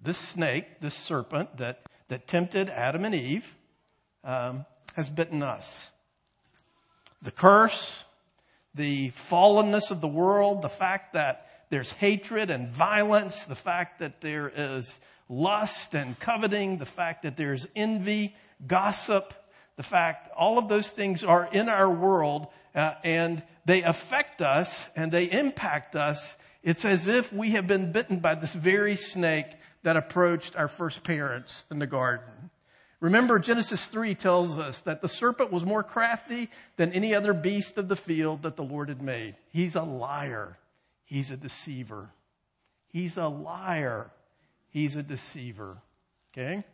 This 0.00 0.18
snake, 0.18 0.80
this 0.80 0.94
serpent 0.94 1.56
that, 1.56 1.80
that 2.08 2.28
tempted 2.28 2.68
Adam 2.68 3.04
and 3.04 3.14
Eve, 3.14 3.56
um, 4.22 4.64
has 4.94 5.10
bitten 5.10 5.42
us. 5.42 5.90
The 7.22 7.32
curse, 7.32 8.04
the 8.76 9.10
fallenness 9.10 9.90
of 9.90 10.00
the 10.00 10.08
world, 10.08 10.62
the 10.62 10.68
fact 10.68 11.14
that 11.14 11.48
there's 11.70 11.90
hatred 11.90 12.50
and 12.50 12.68
violence, 12.68 13.44
the 13.44 13.54
fact 13.54 13.98
that 13.98 14.20
there 14.20 14.52
is 14.54 15.00
lust 15.28 15.94
and 15.94 16.18
coveting, 16.20 16.78
the 16.78 16.86
fact 16.86 17.24
that 17.24 17.36
there's 17.36 17.66
envy, 17.74 18.36
gossip, 18.66 19.34
the 19.76 19.82
fact 19.82 20.30
all 20.36 20.58
of 20.58 20.68
those 20.68 20.88
things 20.88 21.24
are 21.24 21.48
in 21.52 21.68
our 21.68 21.90
world 21.90 22.46
uh, 22.74 22.94
and 23.02 23.42
they 23.64 23.82
affect 23.82 24.40
us 24.40 24.86
and 24.94 25.10
they 25.10 25.30
impact 25.30 25.96
us. 25.96 26.36
It's 26.62 26.84
as 26.84 27.08
if 27.08 27.32
we 27.32 27.50
have 27.50 27.66
been 27.66 27.92
bitten 27.92 28.20
by 28.20 28.34
this 28.36 28.52
very 28.52 28.96
snake 28.96 29.46
that 29.82 29.96
approached 29.96 30.56
our 30.56 30.68
first 30.68 31.04
parents 31.04 31.64
in 31.70 31.78
the 31.78 31.86
garden. 31.86 32.50
Remember, 33.00 33.38
Genesis 33.38 33.84
3 33.86 34.14
tells 34.14 34.56
us 34.56 34.78
that 34.80 35.02
the 35.02 35.08
serpent 35.08 35.52
was 35.52 35.64
more 35.64 35.82
crafty 35.82 36.48
than 36.76 36.92
any 36.92 37.14
other 37.14 37.34
beast 37.34 37.76
of 37.76 37.88
the 37.88 37.96
field 37.96 38.42
that 38.42 38.56
the 38.56 38.64
Lord 38.64 38.88
had 38.88 39.02
made. 39.02 39.36
He's 39.52 39.74
a 39.74 39.82
liar. 39.82 40.58
He's 41.04 41.30
a 41.30 41.36
deceiver. 41.36 42.10
He's 42.88 43.18
a 43.18 43.28
liar. 43.28 44.10
He's 44.70 44.96
a 44.96 45.02
deceiver. 45.02 45.76
Okay? 46.32 46.64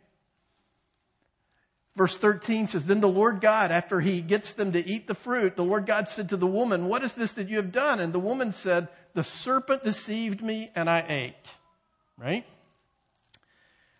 Verse 1.95 2.17
13 2.17 2.67
says, 2.67 2.85
Then 2.85 3.01
the 3.01 3.07
Lord 3.07 3.41
God, 3.41 3.71
after 3.71 3.99
he 3.99 4.21
gets 4.21 4.53
them 4.53 4.71
to 4.71 4.85
eat 4.85 5.07
the 5.07 5.15
fruit, 5.15 5.55
the 5.55 5.63
Lord 5.63 5.85
God 5.85 6.07
said 6.07 6.29
to 6.29 6.37
the 6.37 6.47
woman, 6.47 6.87
What 6.87 7.03
is 7.03 7.13
this 7.13 7.33
that 7.33 7.49
you 7.49 7.57
have 7.57 7.71
done? 7.71 7.99
And 7.99 8.13
the 8.13 8.19
woman 8.19 8.51
said, 8.51 8.87
The 9.13 9.23
serpent 9.23 9.83
deceived 9.83 10.41
me 10.41 10.71
and 10.75 10.89
I 10.89 11.05
ate. 11.07 11.51
Right? 12.17 12.45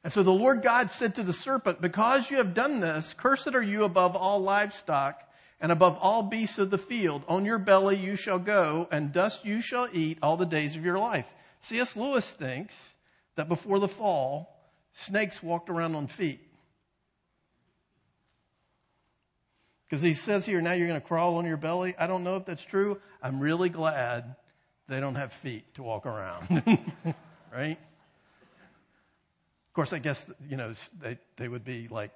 And 0.03 0.11
so 0.11 0.21
the 0.21 0.33
Lord 0.33 0.61
God 0.61 0.91
said 0.91 1.15
to 1.15 1.23
the 1.23 1.33
serpent, 1.33 1.81
Because 1.81 2.29
you 2.29 2.37
have 2.37 2.53
done 2.53 2.81
this, 2.81 3.13
cursed 3.17 3.55
are 3.55 3.63
you 3.63 3.83
above 3.85 4.15
all 4.15 4.39
livestock 4.39 5.23
and 5.61 5.71
above 5.71 5.97
all 6.01 6.23
beasts 6.23 6.57
of 6.57 6.71
the 6.71 6.77
field. 6.77 7.23
On 7.27 7.45
your 7.45 7.57
belly 7.57 7.95
you 7.95 8.17
shall 8.17 8.39
go, 8.39 8.87
and 8.91 9.13
dust 9.13 9.45
you 9.45 9.61
shall 9.61 9.87
eat 9.93 10.17
all 10.21 10.35
the 10.35 10.45
days 10.45 10.75
of 10.75 10.83
your 10.83 10.99
life. 10.99 11.25
C.S. 11.61 11.95
Lewis 11.95 12.29
thinks 12.31 12.93
that 13.35 13.47
before 13.47 13.79
the 13.79 13.87
fall, 13.87 14.69
snakes 14.91 15.41
walked 15.41 15.69
around 15.69 15.95
on 15.95 16.07
feet. 16.07 16.41
Because 19.85 20.01
he 20.01 20.13
says 20.13 20.45
here, 20.45 20.59
now 20.59 20.73
you're 20.73 20.87
going 20.87 20.99
to 20.99 21.07
crawl 21.07 21.37
on 21.37 21.45
your 21.45 21.55
belly. 21.55 21.95
I 21.97 22.07
don't 22.07 22.25
know 22.25 22.35
if 22.35 22.45
that's 22.45 22.63
true. 22.63 22.99
I'm 23.21 23.39
really 23.39 23.69
glad 23.69 24.35
they 24.89 24.99
don't 24.99 25.15
have 25.15 25.31
feet 25.31 25.75
to 25.75 25.83
walk 25.83 26.05
around. 26.05 26.83
right? 27.53 27.77
Of 29.73 29.75
course, 29.75 29.91
I 29.91 29.97
guess, 29.97 30.27
you 30.47 30.55
know, 30.55 30.71
they, 31.01 31.17
they 31.37 31.47
would 31.47 31.65
be 31.65 31.87
like 31.87 32.13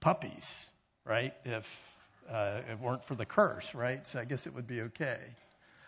puppies, 0.00 0.68
right? 1.04 1.34
If 1.44 1.68
uh, 2.30 2.62
it 2.66 2.80
weren't 2.80 3.04
for 3.04 3.14
the 3.14 3.26
curse, 3.26 3.74
right? 3.74 4.08
So 4.08 4.18
I 4.18 4.24
guess 4.24 4.46
it 4.46 4.54
would 4.54 4.66
be 4.66 4.80
okay. 4.80 5.18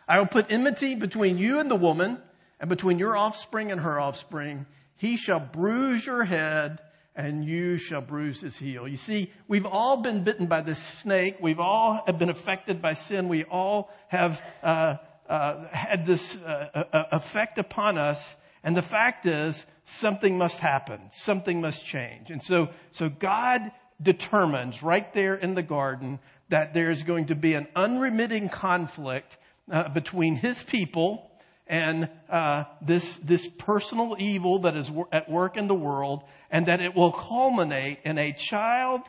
I 0.07 0.19
will 0.19 0.27
put 0.27 0.53
enmity 0.53 0.95
between 0.95 1.39
you 1.39 1.59
and 1.59 1.71
the 1.71 1.75
woman, 1.77 2.19
and 2.61 2.69
between 2.69 2.99
your 2.99 3.17
offspring 3.17 3.73
and 3.73 3.81
her 3.81 3.99
offspring. 3.99 4.67
He 4.97 5.17
shall 5.17 5.41
bruise 5.41 6.05
your 6.05 6.23
head, 6.23 6.81
and 7.17 7.47
you 7.47 7.79
shall 7.79 8.03
bruise 8.03 8.43
his 8.43 8.59
heel. 8.59 8.87
You 8.87 8.99
see, 8.99 9.33
we've 9.49 9.65
all 9.65 10.03
been 10.03 10.23
bitten 10.23 10.49
by 10.49 10.61
this 10.61 10.83
snake. 10.83 11.39
We've 11.41 11.61
all 11.61 12.03
have 12.05 12.19
been 12.19 12.29
affected 12.29 12.83
by 12.83 12.93
sin. 12.93 13.29
We 13.31 13.45
all 13.45 13.91
have 14.09 14.45
uh, 14.63 14.97
uh, 15.31 15.67
had 15.69 16.05
this 16.05 16.37
uh, 16.43 17.07
effect 17.11 17.57
upon 17.57 17.97
us. 17.97 18.37
And 18.65 18.77
the 18.77 18.83
fact 18.83 19.27
is, 19.27 19.65
something 19.85 20.39
must 20.39 20.59
happen. 20.59 21.01
Something 21.11 21.61
must 21.61 21.85
change. 21.85 22.31
And 22.31 22.43
so, 22.43 22.71
so 22.91 23.09
God 23.09 23.71
determines 24.03 24.83
right 24.83 25.13
there 25.13 25.35
in 25.35 25.55
the 25.55 25.63
garden 25.63 26.19
that 26.49 26.75
there 26.75 26.91
is 26.91 27.03
going 27.03 27.27
to 27.27 27.35
be 27.35 27.55
an 27.55 27.69
unremitting 27.77 28.49
conflict 28.49 29.37
uh, 29.71 29.91
between 29.91 30.37
His 30.37 30.63
people 30.63 31.31
and 31.67 32.11
uh, 32.29 32.65
this 32.83 33.17
this 33.17 33.49
personal 33.49 34.17
evil 34.19 34.61
that 34.61 34.77
is 34.77 34.91
at 35.11 35.31
work 35.31 35.57
in 35.57 35.67
the 35.67 35.75
world, 35.75 36.23
and 36.51 36.67
that 36.67 36.81
it 36.81 36.95
will 36.95 37.13
culminate 37.13 38.01
in 38.05 38.19
a 38.19 38.33
child 38.33 39.01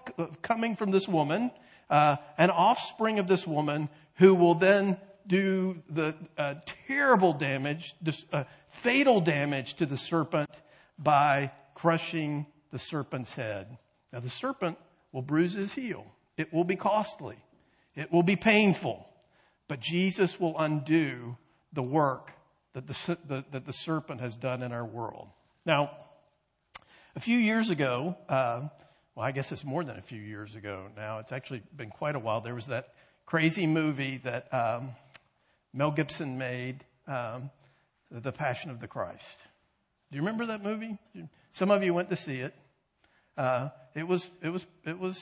coming 0.41 0.75
from 0.75 0.91
this 0.91 1.07
woman, 1.07 1.51
uh, 1.89 2.15
an 2.37 2.49
offspring 2.49 3.19
of 3.19 3.27
this 3.27 3.45
woman, 3.45 3.89
who 4.15 4.33
will 4.33 4.55
then 4.55 4.97
do 5.27 5.81
the 5.89 6.15
uh, 6.37 6.55
terrible 6.87 7.33
damage, 7.33 7.95
uh, 8.31 8.43
fatal 8.69 9.21
damage 9.21 9.75
to 9.75 9.85
the 9.85 9.97
serpent 9.97 10.49
by 10.97 11.51
crushing 11.73 12.45
the 12.71 12.79
serpent's 12.79 13.31
head. 13.31 13.77
Now, 14.11 14.19
the 14.19 14.29
serpent 14.29 14.77
will 15.11 15.21
bruise 15.21 15.53
his 15.53 15.73
heel. 15.73 16.05
It 16.37 16.53
will 16.53 16.63
be 16.63 16.75
costly. 16.75 17.37
It 17.95 18.11
will 18.11 18.23
be 18.23 18.35
painful. 18.35 19.07
But 19.67 19.79
Jesus 19.79 20.39
will 20.39 20.57
undo 20.57 21.37
the 21.73 21.83
work 21.83 22.31
that 22.73 22.87
the, 22.87 23.17
the, 23.27 23.45
that 23.51 23.65
the 23.65 23.73
serpent 23.73 24.21
has 24.21 24.35
done 24.35 24.61
in 24.61 24.71
our 24.71 24.85
world. 24.85 25.29
Now, 25.65 25.91
a 27.15 27.19
few 27.19 27.37
years 27.37 27.69
ago, 27.69 28.17
uh, 28.27 28.67
well, 29.15 29.25
I 29.25 29.31
guess 29.31 29.51
it's 29.51 29.63
more 29.63 29.83
than 29.83 29.97
a 29.97 30.01
few 30.01 30.21
years 30.21 30.55
ago 30.55 30.87
now. 30.95 31.19
It's 31.19 31.31
actually 31.31 31.63
been 31.75 31.89
quite 31.89 32.15
a 32.15 32.19
while. 32.19 32.41
There 32.41 32.53
was 32.53 32.67
that 32.67 32.93
crazy 33.25 33.65
movie 33.65 34.17
that 34.25 34.53
um, 34.53 34.89
Mel 35.75 35.91
Gibson 35.91 36.37
made, 36.37 36.85
um, 37.05 37.51
The 38.09 38.31
Passion 38.31 38.71
of 38.71 38.79
the 38.79 38.87
Christ. 38.87 39.43
Do 40.09 40.15
you 40.15 40.21
remember 40.21 40.45
that 40.45 40.63
movie? 40.63 40.97
Some 41.51 41.69
of 41.69 41.83
you 41.83 41.93
went 41.93 42.09
to 42.11 42.15
see 42.15 42.39
it. 42.39 42.55
Uh, 43.37 43.69
it 43.93 44.07
was, 44.07 44.25
it 44.41 44.49
was, 44.49 44.65
it 44.85 44.97
was, 44.97 45.21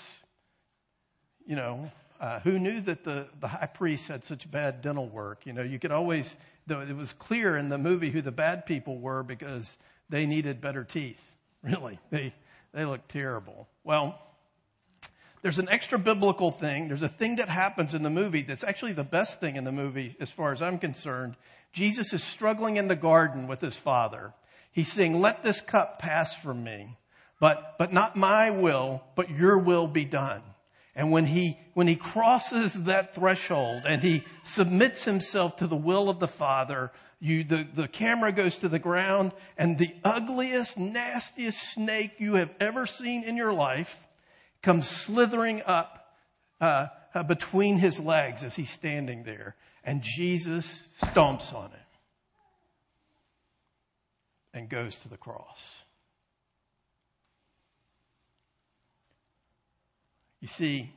you 1.48 1.56
know, 1.56 1.92
uh, 2.22 2.40
who 2.42 2.60
knew 2.60 2.80
that 2.82 3.04
the, 3.04 3.28
the 3.40 3.48
high 3.48 3.66
priest 3.66 4.08
had 4.08 4.24
such 4.24 4.50
bad 4.50 4.84
dental 4.84 5.10
work? 5.10 5.48
You 5.48 5.54
know, 5.54 5.64
you 5.64 5.80
could 5.80 5.92
always, 5.92 6.38
though 6.68 6.82
it 6.82 6.96
was 6.96 7.14
clear 7.14 7.58
in 7.58 7.70
the 7.70 7.80
movie 7.80 8.12
who 8.12 8.22
the 8.22 8.32
bad 8.32 8.68
people 8.68 9.00
were 9.00 9.24
because 9.24 9.76
they 10.10 10.28
needed 10.28 10.62
better 10.62 10.84
teeth. 10.84 11.22
Really, 11.64 11.98
they, 12.10 12.34
they 12.74 12.84
looked 12.84 13.08
terrible. 13.08 13.70
Well, 13.86 14.20
there's 15.44 15.60
an 15.60 15.70
extra 15.70 16.00
biblical 16.00 16.52
thing. 16.52 16.88
There's 16.88 17.04
a 17.04 17.10
thing 17.10 17.36
that 17.36 17.50
happens 17.50 17.94
in 17.94 18.02
the 18.02 18.10
movie 18.10 18.42
that's 18.42 18.64
actually 18.64 18.94
the 18.94 19.04
best 19.04 19.42
thing 19.42 19.58
in 19.58 19.66
the 19.66 19.74
movie 19.74 20.16
as 20.20 20.32
far 20.32 20.54
as 20.54 20.62
I'm 20.62 20.80
concerned. 20.80 21.36
Jesus 21.74 22.14
is 22.14 22.24
struggling 22.24 22.78
in 22.78 22.88
the 22.88 22.96
garden 22.96 23.48
with 23.48 23.60
his 23.60 23.76
father. 23.76 24.34
He's 24.72 24.92
saying, 24.92 25.20
let 25.20 25.44
this 25.44 25.60
cup 25.60 26.00
pass 26.00 26.34
from 26.34 26.64
me. 26.64 26.98
But, 27.42 27.76
but 27.78 27.92
not 27.92 28.16
my 28.16 28.52
will, 28.52 29.04
but 29.16 29.30
your 29.30 29.60
will 29.60 29.86
be 29.86 30.06
done. 30.06 30.42
And 30.96 31.12
when 31.12 31.26
he, 31.26 31.60
when 31.74 31.88
he 31.88 31.98
crosses 31.98 32.72
that 32.86 33.14
threshold 33.14 33.84
and 33.86 34.02
he 34.02 34.24
submits 34.44 35.04
himself 35.04 35.58
to 35.58 35.68
the 35.68 35.76
will 35.76 36.10
of 36.10 36.22
the 36.22 36.28
Father, 36.28 36.92
you, 37.20 37.44
the, 37.44 37.68
the 37.76 37.88
camera 37.90 38.32
goes 38.32 38.60
to 38.60 38.70
the 38.70 38.80
ground 38.80 39.34
and 39.58 39.78
the 39.78 39.94
ugliest, 40.06 40.78
nastiest 40.78 41.74
snake 41.74 42.14
you 42.20 42.36
have 42.36 42.52
ever 42.62 42.86
seen 42.86 43.24
in 43.24 43.36
your 43.36 43.52
life 43.52 44.00
comes 44.64 44.88
slithering 44.88 45.62
up, 45.66 46.16
uh, 46.60 46.88
uh, 47.14 47.22
between 47.24 47.78
his 47.78 48.00
legs 48.00 48.44
as 48.44 48.56
he's 48.56 48.72
standing 48.72 49.24
there. 49.24 49.56
And 49.84 50.02
Jesus 50.02 50.90
stomps 51.00 51.54
on 51.54 51.66
it 51.66 51.80
and 54.54 54.70
goes 54.70 54.96
to 54.98 55.10
the 55.10 55.18
cross. 55.18 55.76
You 60.40 60.48
see, 60.48 60.92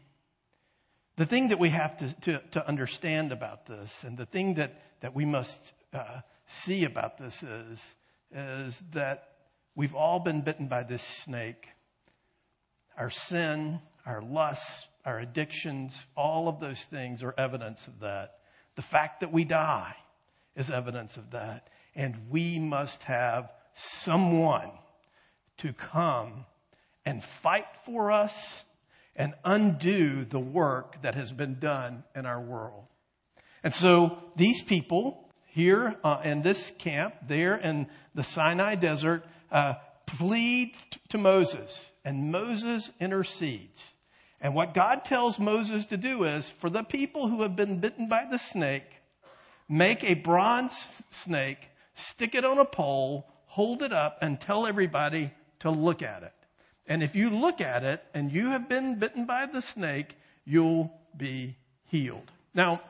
the 1.16 1.26
thing 1.26 1.48
that 1.48 1.58
we 1.58 1.70
have 1.70 1.96
to, 1.98 2.20
to, 2.22 2.42
to 2.52 2.68
understand 2.68 3.32
about 3.32 3.66
this, 3.66 4.04
and 4.04 4.16
the 4.16 4.26
thing 4.26 4.54
that, 4.54 4.80
that 5.00 5.14
we 5.14 5.24
must 5.24 5.72
uh, 5.92 6.20
see 6.46 6.84
about 6.84 7.18
this 7.18 7.42
is, 7.42 7.94
is 8.32 8.82
that 8.92 9.28
we've 9.74 9.94
all 9.94 10.20
been 10.20 10.42
bitten 10.42 10.66
by 10.66 10.82
this 10.82 11.02
snake. 11.02 11.68
Our 12.96 13.10
sin, 13.10 13.80
our 14.04 14.22
lusts, 14.22 14.88
our 15.04 15.18
addictions, 15.20 16.04
all 16.16 16.48
of 16.48 16.60
those 16.60 16.82
things 16.84 17.22
are 17.22 17.34
evidence 17.36 17.86
of 17.86 18.00
that. 18.00 18.38
The 18.74 18.82
fact 18.82 19.20
that 19.20 19.32
we 19.32 19.44
die 19.44 19.94
is 20.56 20.70
evidence 20.70 21.16
of 21.16 21.30
that. 21.30 21.68
And 21.94 22.30
we 22.30 22.58
must 22.58 23.04
have 23.04 23.52
someone 23.72 24.70
to 25.58 25.72
come 25.72 26.46
and 27.04 27.22
fight 27.22 27.66
for 27.84 28.10
us 28.10 28.64
and 29.14 29.34
undo 29.44 30.24
the 30.24 30.40
work 30.40 31.00
that 31.02 31.14
has 31.14 31.32
been 31.32 31.58
done 31.58 32.04
in 32.14 32.26
our 32.26 32.40
world. 32.40 32.84
And 33.62 33.72
so 33.72 34.18
these 34.36 34.62
people 34.62 35.28
here 35.46 35.96
uh, 36.04 36.20
in 36.22 36.42
this 36.42 36.72
camp, 36.78 37.14
there 37.26 37.56
in 37.56 37.88
the 38.14 38.22
Sinai 38.22 38.74
desert, 38.74 39.24
uh, 39.50 39.74
plead 40.06 40.74
to 41.10 41.18
Moses, 41.18 41.90
and 42.04 42.30
Moses 42.32 42.90
intercedes. 43.00 43.92
And 44.40 44.54
what 44.54 44.74
God 44.74 45.04
tells 45.04 45.38
Moses 45.38 45.86
to 45.86 45.96
do 45.96 46.24
is, 46.24 46.48
for 46.48 46.70
the 46.70 46.82
people 46.82 47.28
who 47.28 47.42
have 47.42 47.56
been 47.56 47.80
bitten 47.80 48.08
by 48.08 48.26
the 48.30 48.38
snake, 48.38 49.00
make 49.68 50.04
a 50.04 50.14
bronze 50.14 51.02
snake, 51.10 51.70
stick 51.94 52.34
it 52.34 52.44
on 52.44 52.58
a 52.58 52.64
pole, 52.64 53.26
hold 53.46 53.82
it 53.82 53.92
up, 53.92 54.18
and 54.20 54.40
tell 54.40 54.66
everybody 54.66 55.30
to 55.60 55.70
look 55.70 56.02
at 56.02 56.22
it. 56.22 56.32
And 56.86 57.02
if 57.02 57.16
you 57.16 57.30
look 57.30 57.60
at 57.60 57.82
it 57.82 58.04
and 58.14 58.30
you 58.30 58.50
have 58.50 58.68
been 58.68 58.98
bitten 58.98 59.24
by 59.26 59.46
the 59.46 59.62
snake, 59.62 60.16
you'll 60.44 60.92
be 61.16 61.56
healed. 61.86 62.30
Now, 62.54 62.80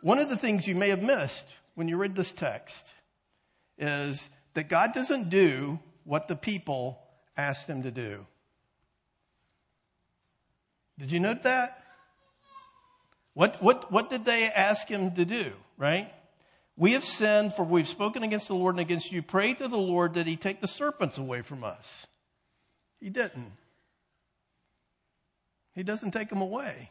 one 0.00 0.18
of 0.18 0.28
the 0.28 0.36
things 0.36 0.66
you 0.66 0.74
may 0.74 0.88
have 0.88 1.02
missed 1.02 1.46
when 1.74 1.88
you 1.88 1.96
read 1.96 2.14
this 2.14 2.32
text 2.32 2.94
is 3.76 4.28
that 4.54 4.68
God 4.68 4.92
doesn't 4.92 5.30
do 5.30 5.78
what 6.04 6.28
the 6.28 6.36
people 6.36 6.98
asked 7.36 7.68
him 7.68 7.82
to 7.82 7.90
do. 7.90 8.26
Did 10.98 11.12
you 11.12 11.20
note 11.20 11.42
that? 11.42 11.82
What, 13.34 13.60
what, 13.60 13.90
what 13.90 14.10
did 14.10 14.24
they 14.24 14.44
ask 14.44 14.86
him 14.86 15.12
to 15.16 15.24
do, 15.24 15.52
right? 15.76 16.12
We 16.76 16.92
have 16.92 17.04
sinned 17.04 17.52
for 17.52 17.64
we've 17.64 17.88
spoken 17.88 18.22
against 18.22 18.48
the 18.48 18.54
Lord 18.54 18.76
and 18.76 18.80
against 18.80 19.10
you. 19.10 19.22
Pray 19.22 19.54
to 19.54 19.68
the 19.68 19.76
Lord 19.78 20.14
that 20.14 20.26
he 20.26 20.36
take 20.36 20.60
the 20.60 20.68
serpents 20.68 21.18
away 21.18 21.42
from 21.42 21.64
us. 21.64 22.06
He 23.00 23.10
didn't. 23.10 23.52
He 25.74 25.82
doesn't 25.82 26.12
take 26.12 26.28
them 26.28 26.40
away. 26.40 26.90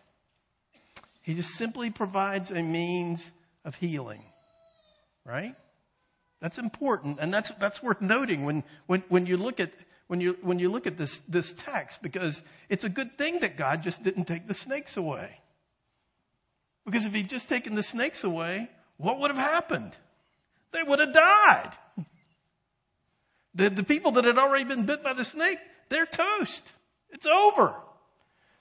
He 1.21 1.33
just 1.33 1.51
simply 1.51 1.89
provides 1.89 2.51
a 2.51 2.61
means 2.61 3.31
of 3.63 3.75
healing. 3.75 4.23
Right? 5.25 5.55
That's 6.43 6.57
important. 6.57 7.19
And 7.21 7.33
that's, 7.33 7.51
that's 7.51 7.81
worth 7.81 8.01
noting 8.01 8.43
when, 8.43 8.65
when, 8.85 9.01
when 9.07 9.25
you 9.25 9.37
look 9.37 9.61
at, 9.61 9.71
when 10.07 10.19
you, 10.19 10.37
when 10.41 10.59
you 10.59 10.69
look 10.69 10.85
at 10.85 10.97
this, 10.97 11.21
this 11.29 11.53
text 11.53 12.03
because 12.03 12.41
it's 12.67 12.83
a 12.83 12.89
good 12.89 13.17
thing 13.17 13.39
that 13.39 13.55
God 13.55 13.81
just 13.81 14.03
didn't 14.03 14.25
take 14.25 14.45
the 14.45 14.53
snakes 14.53 14.97
away. 14.97 15.39
Because 16.85 17.05
if 17.05 17.13
he'd 17.13 17.29
just 17.29 17.47
taken 17.47 17.75
the 17.75 17.81
snakes 17.81 18.25
away, 18.25 18.69
what 18.97 19.21
would 19.21 19.31
have 19.31 19.39
happened? 19.39 19.95
They 20.73 20.83
would 20.83 20.99
have 20.99 21.13
died. 21.13 21.71
The, 23.55 23.69
the 23.69 23.83
people 23.83 24.11
that 24.13 24.25
had 24.25 24.37
already 24.37 24.65
been 24.65 24.85
bit 24.85 25.01
by 25.01 25.13
the 25.13 25.23
snake, 25.23 25.59
they're 25.87 26.05
toast. 26.05 26.73
It's 27.11 27.25
over. 27.25 27.73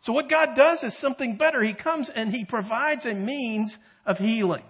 So 0.02 0.12
what 0.12 0.28
God 0.28 0.54
does 0.54 0.84
is 0.84 0.94
something 0.94 1.34
better. 1.36 1.60
He 1.62 1.72
comes 1.72 2.10
and 2.10 2.30
He 2.30 2.44
provides 2.44 3.06
a 3.06 3.14
means 3.14 3.76
of 4.06 4.18
healing. 4.18 4.64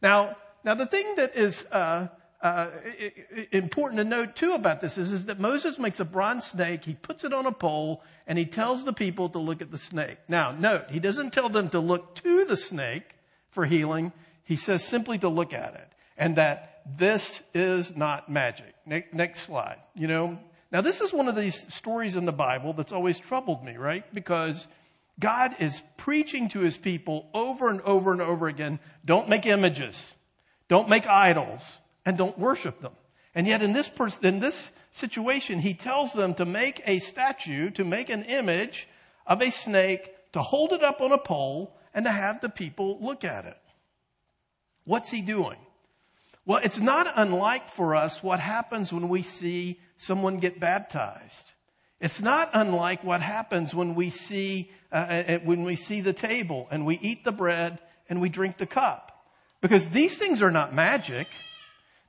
Now, 0.00 0.36
now 0.64 0.74
the 0.74 0.86
thing 0.86 1.16
that 1.16 1.36
is 1.36 1.66
uh, 1.70 2.06
uh, 2.42 2.70
important 3.52 3.98
to 3.98 4.04
note 4.04 4.36
too 4.36 4.52
about 4.52 4.80
this 4.80 4.98
is, 4.98 5.12
is 5.12 5.26
that 5.26 5.40
Moses 5.40 5.78
makes 5.78 6.00
a 6.00 6.04
bronze 6.04 6.46
snake, 6.46 6.84
he 6.84 6.94
puts 6.94 7.24
it 7.24 7.32
on 7.32 7.46
a 7.46 7.52
pole, 7.52 8.02
and 8.26 8.38
he 8.38 8.44
tells 8.44 8.84
the 8.84 8.92
people 8.92 9.28
to 9.30 9.38
look 9.38 9.62
at 9.62 9.70
the 9.70 9.78
snake. 9.78 10.18
Now, 10.28 10.52
note, 10.52 10.90
he 10.90 11.00
doesn't 11.00 11.32
tell 11.32 11.48
them 11.48 11.70
to 11.70 11.80
look 11.80 12.14
to 12.16 12.44
the 12.44 12.56
snake 12.56 13.16
for 13.50 13.64
healing. 13.64 14.12
He 14.44 14.56
says 14.56 14.84
simply 14.84 15.18
to 15.18 15.28
look 15.28 15.52
at 15.52 15.74
it, 15.74 15.88
and 16.16 16.36
that 16.36 16.82
this 16.98 17.42
is 17.54 17.96
not 17.96 18.30
magic. 18.30 18.74
Next 18.86 19.42
slide. 19.42 19.78
You 19.94 20.06
know, 20.06 20.38
now, 20.72 20.80
this 20.80 21.00
is 21.00 21.12
one 21.12 21.28
of 21.28 21.36
these 21.36 21.72
stories 21.72 22.16
in 22.16 22.24
the 22.26 22.32
Bible 22.32 22.72
that's 22.72 22.92
always 22.92 23.18
troubled 23.18 23.64
me, 23.64 23.76
right? 23.76 24.04
Because 24.12 24.66
God 25.18 25.56
is 25.60 25.82
preaching 25.96 26.48
to 26.50 26.60
his 26.60 26.76
people 26.76 27.28
over 27.32 27.68
and 27.68 27.80
over 27.82 28.12
and 28.12 28.20
over 28.20 28.48
again 28.48 28.80
don't 29.04 29.28
make 29.28 29.46
images, 29.46 30.04
don't 30.68 30.88
make 30.88 31.06
idols, 31.06 31.64
and 32.06 32.16
don't 32.16 32.38
worship 32.38 32.80
them. 32.80 32.92
And 33.34 33.46
yet, 33.46 33.62
in 33.62 33.72
this, 33.72 33.88
pers- 33.88 34.20
in 34.20 34.40
this 34.40 34.72
situation, 34.92 35.58
he 35.58 35.74
tells 35.74 36.14
them 36.14 36.32
to 36.34 36.46
make 36.46 36.80
a 36.86 37.00
statue, 37.00 37.68
to 37.72 37.84
make 37.84 38.08
an 38.08 38.24
image 38.24 38.88
of 39.26 39.42
a 39.42 39.50
snake, 39.50 40.10
to 40.32 40.40
hold 40.40 40.72
it 40.72 40.82
up 40.82 41.02
on 41.02 41.12
a 41.12 41.18
pole, 41.18 41.76
and 41.92 42.06
to 42.06 42.10
have 42.10 42.40
the 42.40 42.48
people 42.48 42.98
look 43.02 43.24
at 43.24 43.44
it. 43.44 43.58
What's 44.84 45.10
he 45.10 45.20
doing? 45.20 45.58
Well, 46.46 46.60
it's 46.62 46.80
not 46.80 47.12
unlike 47.14 47.68
for 47.68 47.94
us 47.94 48.22
what 48.22 48.38
happens 48.38 48.92
when 48.92 49.08
we 49.08 49.22
see 49.22 49.80
someone 49.96 50.38
get 50.38 50.60
baptized. 50.60 51.52
It's 52.00 52.20
not 52.20 52.50
unlike 52.52 53.02
what 53.02 53.20
happens 53.20 53.74
when 53.74 53.94
we 53.94 54.10
see 54.10 54.70
uh, 54.92 54.96
uh, 54.96 55.24
uh, 55.28 55.38
when 55.40 55.64
we 55.64 55.76
see 55.76 56.02
the 56.02 56.12
table 56.12 56.68
and 56.70 56.86
we 56.86 56.98
eat 56.98 57.24
the 57.24 57.32
bread 57.32 57.80
and 58.08 58.20
we 58.20 58.28
drink 58.28 58.58
the 58.58 58.66
cup. 58.66 59.12
Because 59.60 59.88
these 59.88 60.16
things 60.16 60.42
are 60.42 60.50
not 60.50 60.74
magic. 60.74 61.26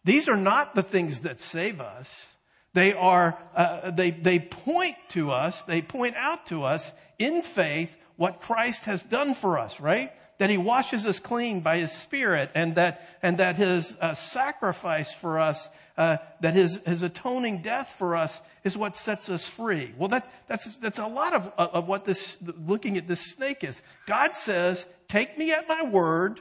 These 0.08 0.30
are 0.30 0.38
not 0.38 0.74
the 0.74 0.84
things 0.84 1.20
that 1.20 1.39
save 1.39 1.82
us. 1.82 2.28
They 2.74 2.93
are 2.93 3.38
uh, 3.54 3.91
they 3.91 4.12
they 4.12 4.39
point 4.39 4.96
to 5.10 5.32
us. 5.32 5.62
They 5.63 5.82
point 5.82 6.15
out 6.15 6.46
to 6.48 6.63
us 6.63 6.93
in 7.20 7.41
faith 7.41 7.96
what 8.15 8.39
Christ 8.39 8.86
has 8.86 9.04
done 9.04 9.34
for 9.34 9.60
us. 9.60 9.80
Right? 9.80 10.12
that 10.38 10.50
he 10.50 10.58
washes 10.58 11.06
us 11.06 11.20
clean 11.20 11.62
by 11.62 11.78
his 11.78 11.91
spirit 11.91 12.52
and 12.54 12.76
that, 12.76 13.02
and 13.22 13.39
that 13.39 13.56
his 13.56 13.96
uh, 14.00 14.13
sacrifice 14.13 15.12
for 15.13 15.39
us, 15.39 15.67
uh, 15.98 16.17
that 16.41 16.54
his, 16.54 16.80
his 16.86 17.02
atoning 17.04 17.62
death 17.62 17.96
for 17.98 18.15
us 18.15 18.39
is 18.63 18.78
what 18.78 18.96
sets 18.96 19.30
us 19.30 19.48
free. 19.48 19.93
Well, 19.98 20.10
that, 20.10 20.32
that's, 20.48 20.78
that's 20.78 21.00
a 21.00 21.08
lot 21.08 21.34
of, 21.34 21.52
of 21.58 21.88
what 21.88 22.06
this, 22.06 22.38
looking 22.41 22.98
at 22.98 23.08
this 23.08 23.22
snake 23.22 23.63
is. 23.63 23.82
God 24.06 24.34
says, 24.34 24.86
take 25.08 25.38
me 25.38 25.52
at 25.52 25.67
my 25.67 25.84
word, 25.84 26.39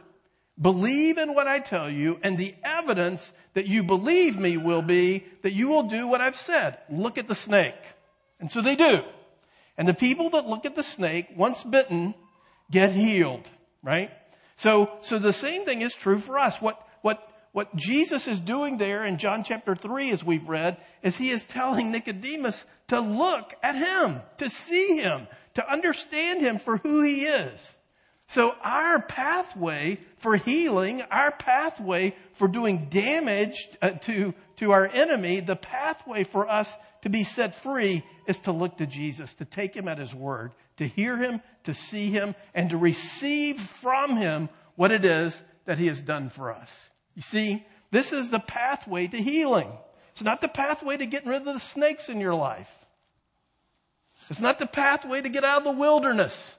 believe 0.60 1.16
in 1.16 1.34
what 1.34 1.46
I 1.46 1.60
tell 1.60 1.88
you, 1.88 2.18
and 2.22 2.36
the 2.36 2.54
evidence 2.62 3.32
that 3.56 3.66
you 3.66 3.82
believe 3.82 4.38
me 4.38 4.56
will 4.56 4.82
be 4.82 5.24
that 5.42 5.52
you 5.52 5.66
will 5.66 5.82
do 5.82 6.06
what 6.06 6.20
I've 6.20 6.36
said. 6.36 6.78
Look 6.88 7.18
at 7.18 7.26
the 7.26 7.34
snake. 7.34 7.74
And 8.38 8.52
so 8.52 8.60
they 8.60 8.76
do. 8.76 9.00
And 9.76 9.88
the 9.88 9.94
people 9.94 10.30
that 10.30 10.46
look 10.46 10.64
at 10.64 10.76
the 10.76 10.84
snake, 10.84 11.26
once 11.36 11.64
bitten, 11.64 12.14
get 12.70 12.92
healed 12.92 13.50
right? 13.86 14.10
So, 14.56 14.92
so 15.00 15.18
the 15.18 15.32
same 15.32 15.64
thing 15.64 15.80
is 15.80 15.94
true 15.94 16.18
for 16.18 16.38
us. 16.38 16.60
What, 16.60 16.84
what, 17.00 17.26
what 17.52 17.74
Jesus 17.76 18.26
is 18.26 18.40
doing 18.40 18.78
there 18.78 19.04
in 19.04 19.16
John 19.16 19.44
chapter 19.44 19.76
3, 19.76 20.10
as 20.10 20.24
we've 20.24 20.46
read, 20.46 20.76
is 21.02 21.16
he 21.16 21.30
is 21.30 21.44
telling 21.44 21.92
Nicodemus 21.92 22.66
to 22.88 23.00
look 23.00 23.54
at 23.62 23.76
him, 23.76 24.20
to 24.38 24.50
see 24.50 24.96
him, 24.96 25.28
to 25.54 25.70
understand 25.70 26.40
him 26.40 26.58
for 26.58 26.78
who 26.78 27.02
he 27.02 27.26
is. 27.26 27.74
So 28.28 28.54
our 28.62 29.00
pathway 29.00 29.98
for 30.16 30.36
healing, 30.36 31.02
our 31.02 31.30
pathway 31.30 32.14
for 32.32 32.48
doing 32.48 32.88
damage 32.90 33.68
uh, 33.80 33.90
to, 33.90 34.34
to 34.56 34.72
our 34.72 34.88
enemy, 34.88 35.40
the 35.40 35.56
pathway 35.56 36.24
for 36.24 36.48
us 36.48 36.74
to 37.02 37.08
be 37.08 37.22
set 37.22 37.54
free 37.54 38.02
is 38.26 38.38
to 38.38 38.52
look 38.52 38.78
to 38.78 38.86
Jesus, 38.86 39.32
to 39.34 39.44
take 39.44 39.74
him 39.74 39.86
at 39.86 39.98
his 39.98 40.12
word, 40.12 40.52
to 40.78 40.88
hear 40.88 41.16
him, 41.16 41.40
to 41.64 41.72
see 41.72 42.10
him, 42.10 42.34
and 42.52 42.70
to 42.70 42.76
receive 42.76 43.60
from 43.60 44.16
him 44.16 44.48
what 44.74 44.90
it 44.90 45.04
is 45.04 45.42
that 45.66 45.78
he 45.78 45.86
has 45.86 46.00
done 46.00 46.28
for 46.28 46.52
us. 46.52 46.90
You 47.14 47.22
see, 47.22 47.64
this 47.92 48.12
is 48.12 48.30
the 48.30 48.40
pathway 48.40 49.06
to 49.06 49.16
healing. 49.16 49.70
It's 50.12 50.22
not 50.22 50.40
the 50.40 50.48
pathway 50.48 50.96
to 50.96 51.06
getting 51.06 51.28
rid 51.28 51.46
of 51.46 51.54
the 51.54 51.60
snakes 51.60 52.08
in 52.08 52.20
your 52.20 52.34
life. 52.34 52.70
It's 54.28 54.40
not 54.40 54.58
the 54.58 54.66
pathway 54.66 55.20
to 55.20 55.28
get 55.28 55.44
out 55.44 55.58
of 55.58 55.64
the 55.64 55.78
wilderness. 55.78 56.56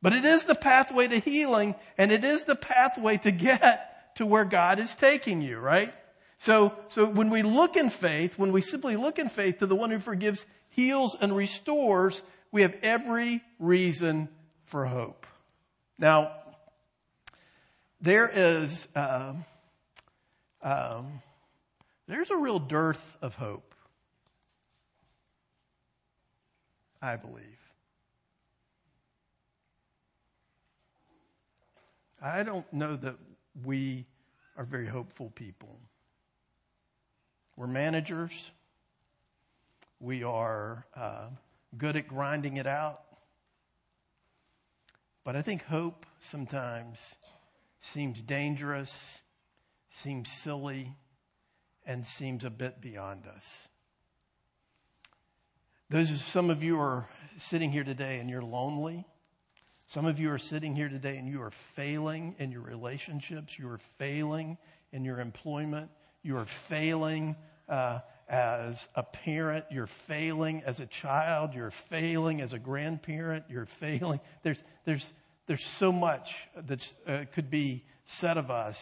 But 0.00 0.12
it 0.12 0.24
is 0.24 0.44
the 0.44 0.54
pathway 0.54 1.08
to 1.08 1.18
healing 1.18 1.74
and 1.96 2.12
it 2.12 2.24
is 2.24 2.44
the 2.44 2.54
pathway 2.54 3.16
to 3.18 3.30
get 3.30 4.16
to 4.16 4.26
where 4.26 4.44
God 4.44 4.78
is 4.78 4.94
taking 4.94 5.40
you, 5.40 5.58
right? 5.58 5.92
So, 6.38 6.72
so 6.88 7.06
when 7.06 7.30
we 7.30 7.42
look 7.42 7.76
in 7.76 7.90
faith, 7.90 8.38
when 8.38 8.52
we 8.52 8.60
simply 8.60 8.96
look 8.96 9.18
in 9.18 9.28
faith 9.28 9.58
to 9.58 9.66
the 9.66 9.74
one 9.74 9.90
who 9.90 9.98
forgives, 9.98 10.46
heals, 10.70 11.16
and 11.20 11.34
restores, 11.34 12.22
we 12.52 12.62
have 12.62 12.76
every 12.82 13.42
reason 13.58 14.28
for 14.66 14.86
hope. 14.86 15.26
Now, 15.98 16.32
there 18.00 18.30
is, 18.32 18.86
uh, 18.94 19.34
um, 20.62 21.22
there's 22.06 22.30
a 22.30 22.36
real 22.36 22.60
dearth 22.60 23.16
of 23.20 23.34
hope. 23.34 23.74
I 27.02 27.16
believe. 27.16 27.57
I 32.20 32.42
don't 32.42 32.70
know 32.72 32.96
that 32.96 33.16
we 33.64 34.06
are 34.56 34.64
very 34.64 34.86
hopeful 34.86 35.30
people. 35.30 35.78
We're 37.56 37.66
managers. 37.66 38.50
We 40.00 40.24
are 40.24 40.86
uh, 40.96 41.28
good 41.76 41.96
at 41.96 42.08
grinding 42.08 42.56
it 42.56 42.66
out. 42.66 43.02
But 45.24 45.36
I 45.36 45.42
think 45.42 45.64
hope 45.64 46.06
sometimes 46.20 47.14
seems 47.80 48.22
dangerous, 48.22 49.18
seems 49.88 50.30
silly, 50.30 50.96
and 51.86 52.06
seems 52.06 52.44
a 52.44 52.50
bit 52.50 52.80
beyond 52.80 53.26
us. 53.26 53.68
Those, 55.90 56.22
some 56.22 56.50
of 56.50 56.62
you 56.62 56.78
are 56.80 57.08
sitting 57.36 57.72
here 57.72 57.84
today 57.84 58.18
and 58.18 58.28
you're 58.28 58.42
lonely. 58.42 59.06
Some 59.90 60.04
of 60.04 60.20
you 60.20 60.30
are 60.30 60.38
sitting 60.38 60.76
here 60.76 60.90
today 60.90 61.16
and 61.16 61.26
you 61.26 61.40
are 61.40 61.50
failing 61.50 62.34
in 62.38 62.52
your 62.52 62.60
relationships. 62.60 63.58
You 63.58 63.70
are 63.70 63.78
failing 63.96 64.58
in 64.92 65.02
your 65.02 65.18
employment. 65.18 65.90
You 66.22 66.36
are 66.36 66.44
failing 66.44 67.36
uh, 67.70 68.00
as 68.28 68.86
a 68.94 69.02
parent. 69.02 69.64
You're 69.70 69.86
failing 69.86 70.62
as 70.66 70.80
a 70.80 70.84
child. 70.84 71.54
You're 71.54 71.70
failing 71.70 72.42
as 72.42 72.52
a 72.52 72.58
grandparent. 72.58 73.46
You're 73.48 73.64
failing. 73.64 74.20
There's, 74.42 74.62
there's, 74.84 75.10
there's 75.46 75.64
so 75.64 75.90
much 75.90 76.36
that 76.54 76.86
uh, 77.06 77.24
could 77.32 77.48
be 77.48 77.86
said 78.04 78.36
of 78.36 78.50
us 78.50 78.78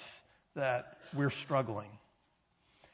that 0.56 0.98
we're 1.14 1.30
struggling. 1.30 1.90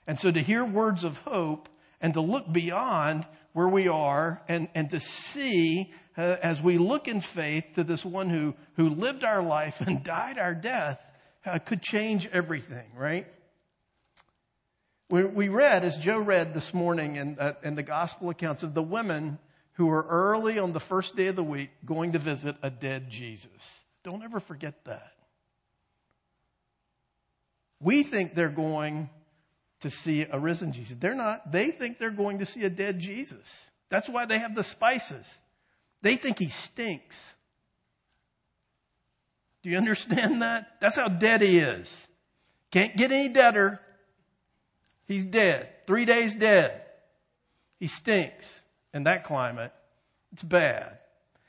And 0.06 0.18
so 0.18 0.30
to 0.30 0.42
hear 0.42 0.66
words 0.66 1.04
of 1.04 1.20
hope 1.20 1.70
and 1.98 2.12
to 2.12 2.20
look 2.20 2.52
beyond 2.52 3.26
where 3.54 3.68
we 3.68 3.88
are 3.88 4.42
and, 4.48 4.68
and 4.74 4.90
to 4.90 5.00
see 5.00 5.94
uh, 6.16 6.36
as 6.42 6.60
we 6.60 6.78
look 6.78 7.08
in 7.08 7.20
faith 7.20 7.66
to 7.74 7.84
this 7.84 8.04
one 8.04 8.30
who, 8.30 8.54
who 8.76 8.88
lived 8.90 9.24
our 9.24 9.42
life 9.42 9.80
and 9.80 10.02
died 10.04 10.38
our 10.38 10.54
death 10.54 11.00
uh, 11.44 11.58
could 11.58 11.82
change 11.82 12.28
everything, 12.32 12.86
right? 12.96 13.26
We, 15.10 15.24
we 15.24 15.48
read, 15.48 15.84
as 15.84 15.96
Joe 15.96 16.18
read 16.18 16.54
this 16.54 16.72
morning 16.72 17.16
in, 17.16 17.38
uh, 17.38 17.54
in 17.62 17.74
the 17.74 17.82
gospel 17.82 18.30
accounts 18.30 18.62
of 18.62 18.74
the 18.74 18.82
women 18.82 19.38
who 19.74 19.86
were 19.86 20.06
early 20.08 20.58
on 20.58 20.72
the 20.72 20.80
first 20.80 21.16
day 21.16 21.26
of 21.28 21.36
the 21.36 21.44
week 21.44 21.70
going 21.84 22.12
to 22.12 22.18
visit 22.18 22.56
a 22.62 22.70
dead 22.70 23.10
Jesus. 23.10 23.80
Don't 24.04 24.22
ever 24.22 24.40
forget 24.40 24.84
that. 24.84 25.12
We 27.80 28.02
think 28.02 28.34
they're 28.34 28.48
going 28.48 29.10
to 29.80 29.90
see 29.90 30.24
a 30.30 30.38
risen 30.38 30.72
Jesus. 30.72 30.96
They're 30.98 31.14
not. 31.14 31.50
They 31.50 31.70
think 31.70 31.98
they're 31.98 32.10
going 32.10 32.38
to 32.38 32.46
see 32.46 32.62
a 32.62 32.70
dead 32.70 32.98
Jesus. 33.00 33.66
That's 33.88 34.08
why 34.08 34.26
they 34.26 34.38
have 34.38 34.54
the 34.54 34.62
spices. 34.62 35.38
They 36.02 36.16
think 36.16 36.38
he 36.38 36.48
stinks. 36.48 37.18
Do 39.62 39.70
you 39.70 39.76
understand 39.76 40.42
that? 40.42 40.80
That's 40.80 40.96
how 40.96 41.08
dead 41.08 41.40
he 41.40 41.58
is. 41.58 42.08
Can't 42.70 42.96
get 42.96 43.12
any 43.12 43.28
deader. 43.28 43.80
He's 45.06 45.24
dead. 45.24 45.70
Three 45.86 46.04
days 46.04 46.34
dead. 46.34 46.82
He 47.78 47.86
stinks 47.86 48.62
in 48.92 49.04
that 49.04 49.24
climate. 49.24 49.72
It's 50.32 50.42
bad. 50.42 50.98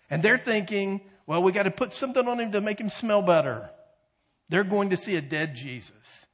And 0.10 0.22
they're 0.22 0.38
thinking, 0.38 1.02
well, 1.26 1.42
we 1.42 1.52
got 1.52 1.64
to 1.64 1.72
put 1.72 1.94
something 1.94 2.28
on 2.28 2.40
him 2.40 2.52
to 2.52 2.62
make 2.62 2.80
him 2.80 2.90
smell 2.90 3.22
better. 3.22 3.70
They're 4.50 4.64
going 4.64 4.92
to 4.92 4.98
see 4.98 5.16
a 5.16 5.22
dead 5.22 5.56
Jesus. 5.56 6.26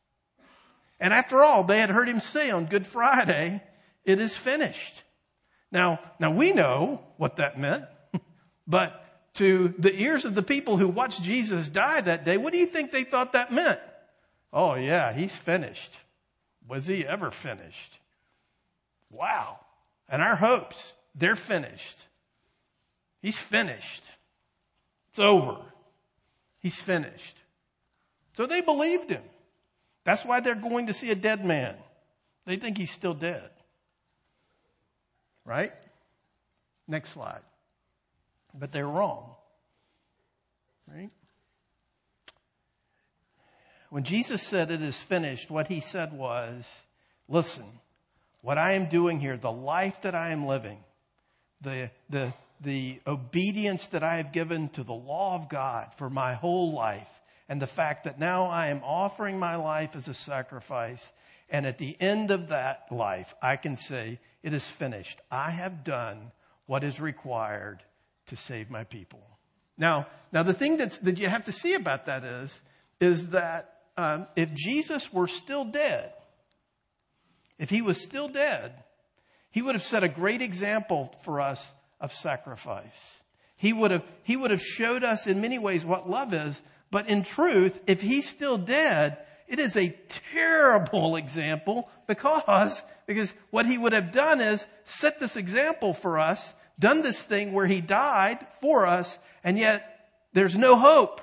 And 0.99 1.13
after 1.13 1.43
all, 1.43 1.63
they 1.63 1.79
had 1.79 1.89
heard 1.89 2.09
him 2.09 2.19
say 2.19 2.49
on 2.49 2.65
Good 2.65 2.85
Friday, 2.85 3.61
it 4.03 4.19
is 4.19 4.35
finished. 4.35 5.03
Now, 5.71 5.99
now 6.19 6.31
we 6.31 6.51
know 6.51 7.01
what 7.17 7.37
that 7.37 7.59
meant, 7.59 7.85
but 8.69 9.03
to 9.33 9.73
the 9.79 9.93
ears 9.99 10.23
of 10.23 10.35
the 10.35 10.43
people 10.43 10.77
who 10.77 10.87
watched 10.87 11.23
Jesus 11.23 11.67
die 11.67 12.01
that 12.01 12.23
day, 12.23 12.37
what 12.37 12.53
do 12.53 12.59
you 12.59 12.67
think 12.67 12.91
they 12.91 13.03
thought 13.03 13.33
that 13.33 13.51
meant? 13.51 13.79
Oh 14.53 14.75
yeah, 14.75 15.11
he's 15.11 15.35
finished. 15.35 15.97
Was 16.67 16.85
he 16.85 17.05
ever 17.05 17.31
finished? 17.31 17.99
Wow. 19.09 19.59
And 20.07 20.21
our 20.21 20.35
hopes, 20.35 20.93
they're 21.15 21.35
finished. 21.35 22.05
He's 23.21 23.37
finished. 23.37 24.03
It's 25.09 25.19
over. 25.19 25.57
He's 26.59 26.75
finished. 26.75 27.37
So 28.33 28.45
they 28.45 28.61
believed 28.61 29.09
him. 29.09 29.23
That's 30.03 30.23
why 30.23 30.39
they're 30.39 30.55
going 30.55 30.87
to 30.87 30.93
see 30.93 31.09
a 31.09 31.15
dead 31.15 31.43
man. 31.43 31.75
They 32.45 32.55
think 32.57 32.77
he's 32.77 32.91
still 32.91 33.13
dead. 33.13 33.49
Right? 35.45 35.73
Next 36.87 37.09
slide. 37.09 37.41
But 38.53 38.71
they're 38.71 38.87
wrong. 38.87 39.35
Right? 40.87 41.09
When 43.89 44.03
Jesus 44.03 44.41
said 44.41 44.71
it 44.71 44.81
is 44.81 44.99
finished, 44.99 45.49
what 45.49 45.67
he 45.67 45.79
said 45.79 46.13
was, 46.13 46.69
listen, 47.27 47.65
what 48.41 48.57
I 48.57 48.73
am 48.73 48.87
doing 48.87 49.19
here, 49.19 49.37
the 49.37 49.51
life 49.51 50.01
that 50.03 50.15
I 50.15 50.31
am 50.31 50.45
living, 50.45 50.77
the, 51.61 51.91
the, 52.09 52.33
the 52.61 52.99
obedience 53.07 53.87
that 53.87 54.03
I 54.03 54.17
have 54.17 54.31
given 54.31 54.69
to 54.69 54.83
the 54.83 54.93
law 54.93 55.35
of 55.35 55.49
God 55.49 55.93
for 55.95 56.09
my 56.09 56.33
whole 56.33 56.71
life, 56.71 57.07
and 57.47 57.59
the 57.59 57.67
fact 57.67 58.03
that 58.03 58.19
now 58.19 58.45
I 58.45 58.67
am 58.67 58.81
offering 58.83 59.39
my 59.39 59.55
life 59.55 59.95
as 59.95 60.07
a 60.07 60.13
sacrifice, 60.13 61.11
and 61.49 61.65
at 61.65 61.79
the 61.79 61.97
end 61.99 62.29
of 62.29 62.49
that 62.49 62.85
life, 62.91 63.33
I 63.41 63.55
can 63.55 63.75
say, 63.75 64.19
it 64.43 64.53
is 64.53 64.67
finished. 64.67 65.19
I 65.31 65.49
have 65.49 65.83
done 65.83 66.31
what 66.67 66.83
is 66.83 66.99
required 66.99 67.79
to 68.29 68.35
save 68.35 68.69
my 68.69 68.83
people. 68.83 69.21
Now, 69.77 70.07
now 70.31 70.43
the 70.43 70.53
thing 70.53 70.77
that's, 70.77 70.97
that 70.97 71.17
you 71.17 71.27
have 71.27 71.45
to 71.45 71.51
see 71.51 71.73
about 71.73 72.07
that 72.07 72.23
is, 72.23 72.61
is 72.99 73.27
that 73.27 73.81
um, 73.97 74.27
if 74.35 74.53
Jesus 74.53 75.11
were 75.11 75.27
still 75.27 75.65
dead, 75.65 76.13
if 77.57 77.69
he 77.69 77.81
was 77.81 78.01
still 78.01 78.27
dead, 78.27 78.83
he 79.51 79.61
would 79.61 79.75
have 79.75 79.83
set 79.83 80.03
a 80.03 80.09
great 80.09 80.41
example 80.41 81.13
for 81.23 81.41
us 81.41 81.71
of 81.99 82.13
sacrifice. 82.13 83.17
He 83.57 83.73
would 83.73 83.91
have, 83.91 84.05
he 84.23 84.37
would 84.37 84.51
have 84.51 84.61
showed 84.61 85.03
us 85.03 85.27
in 85.27 85.41
many 85.41 85.59
ways 85.59 85.85
what 85.85 86.09
love 86.09 86.33
is, 86.33 86.61
but 86.91 87.09
in 87.09 87.23
truth, 87.23 87.79
if 87.87 88.01
he's 88.01 88.27
still 88.27 88.57
dead, 88.57 89.17
it 89.47 89.59
is 89.59 89.75
a 89.75 89.95
terrible 90.31 91.15
example 91.17 91.89
because, 92.07 92.81
because 93.05 93.33
what 93.49 93.65
he 93.65 93.77
would 93.77 93.93
have 93.93 94.11
done 94.11 94.39
is 94.39 94.65
set 94.83 95.19
this 95.19 95.35
example 95.35 95.93
for 95.93 96.19
us, 96.19 96.53
done 96.79 97.01
this 97.01 97.21
thing 97.21 97.53
where 97.53 97.67
he 97.67 97.81
died 97.81 98.45
for 98.61 98.87
us, 98.87 99.19
and 99.43 99.57
yet 99.57 100.07
there's 100.33 100.57
no 100.57 100.75
hope. 100.77 101.21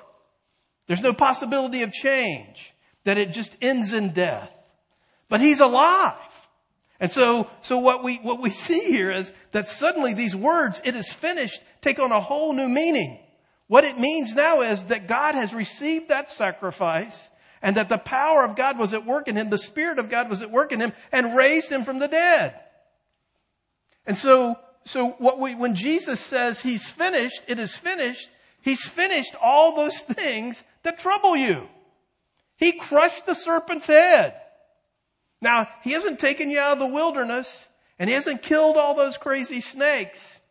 There's 0.87 1.01
no 1.01 1.13
possibility 1.13 1.81
of 1.81 1.91
change, 1.91 2.73
that 3.03 3.17
it 3.17 3.31
just 3.31 3.55
ends 3.61 3.91
in 3.91 4.13
death. 4.13 4.53
But 5.29 5.41
he's 5.41 5.59
alive. 5.59 6.19
And 6.99 7.11
so, 7.11 7.47
so 7.61 7.77
what 7.77 8.03
we, 8.03 8.15
what 8.17 8.41
we 8.41 8.49
see 8.67 8.79
here 8.87 9.11
is 9.11 9.31
that 9.51 9.67
suddenly 9.67 10.13
these 10.13 10.35
words, 10.35 10.81
it 10.83 10.95
is 10.95 11.11
finished, 11.11 11.59
take 11.81 11.99
on 11.99 12.11
a 12.11 12.21
whole 12.21 12.53
new 12.53 12.69
meaning. 12.69 13.19
What 13.67 13.83
it 13.83 13.99
means 13.99 14.33
now 14.33 14.61
is 14.61 14.85
that 14.85 15.07
God 15.07 15.35
has 15.35 15.53
received 15.53 16.07
that 16.07 16.29
sacrifice 16.29 17.29
and 17.61 17.75
that 17.75 17.89
the 17.89 17.97
power 17.97 18.45
of 18.45 18.55
God 18.55 18.79
was 18.79 18.93
at 18.93 19.05
work 19.05 19.27
in 19.27 19.35
him, 19.35 19.49
the 19.49 19.57
Spirit 19.57 19.99
of 19.99 20.09
God 20.09 20.29
was 20.29 20.41
at 20.41 20.51
work 20.51 20.71
in 20.71 20.79
him 20.79 20.93
and 21.11 21.35
raised 21.35 21.69
him 21.69 21.83
from 21.83 21.99
the 21.99 22.07
dead. 22.07 22.57
And 24.05 24.17
so, 24.17 24.57
so 24.87 25.09
what 25.19 25.39
we, 25.39 25.55
when 25.55 25.75
Jesus 25.75 26.19
says 26.19 26.61
he's 26.61 26.87
finished, 26.87 27.41
it 27.47 27.59
is 27.59 27.75
finished, 27.75 28.29
He's 28.67 28.83
finished 28.83 29.33
all 29.41 29.77
those 29.77 29.97
things 29.99 30.61
that 30.83 30.99
trouble 30.99 31.37
you. 31.37 31.69
He 32.57 32.73
crushed 32.73 33.25
the 33.25 33.33
serpent's 33.33 33.85
head. 33.85 34.35
Now, 35.41 35.69
he 35.83 35.93
hasn't 35.93 36.19
taken 36.19 36.49
you 36.49 36.59
out 36.59 36.73
of 36.73 36.79
the 36.79 36.93
wilderness 36.93 37.69
and 37.97 38.09
he 38.09 38.13
hasn't 38.13 38.41
killed 38.41 38.75
all 38.75 38.93
those 38.93 39.15
crazy 39.15 39.61
snakes, 39.61 40.41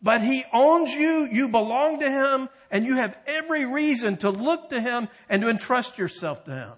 but 0.00 0.22
he 0.22 0.42
owns 0.54 0.90
you, 0.92 1.28
you 1.30 1.50
belong 1.50 2.00
to 2.00 2.10
him, 2.10 2.48
and 2.70 2.86
you 2.86 2.96
have 2.96 3.14
every 3.26 3.66
reason 3.66 4.16
to 4.18 4.30
look 4.30 4.70
to 4.70 4.80
him 4.80 5.08
and 5.28 5.42
to 5.42 5.50
entrust 5.50 5.98
yourself 5.98 6.44
to 6.44 6.52
him. 6.52 6.72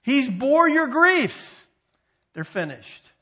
He's 0.00 0.30
bore 0.30 0.70
your 0.70 0.86
griefs. 0.86 1.66
They're 2.32 2.44
finished. 2.44 3.12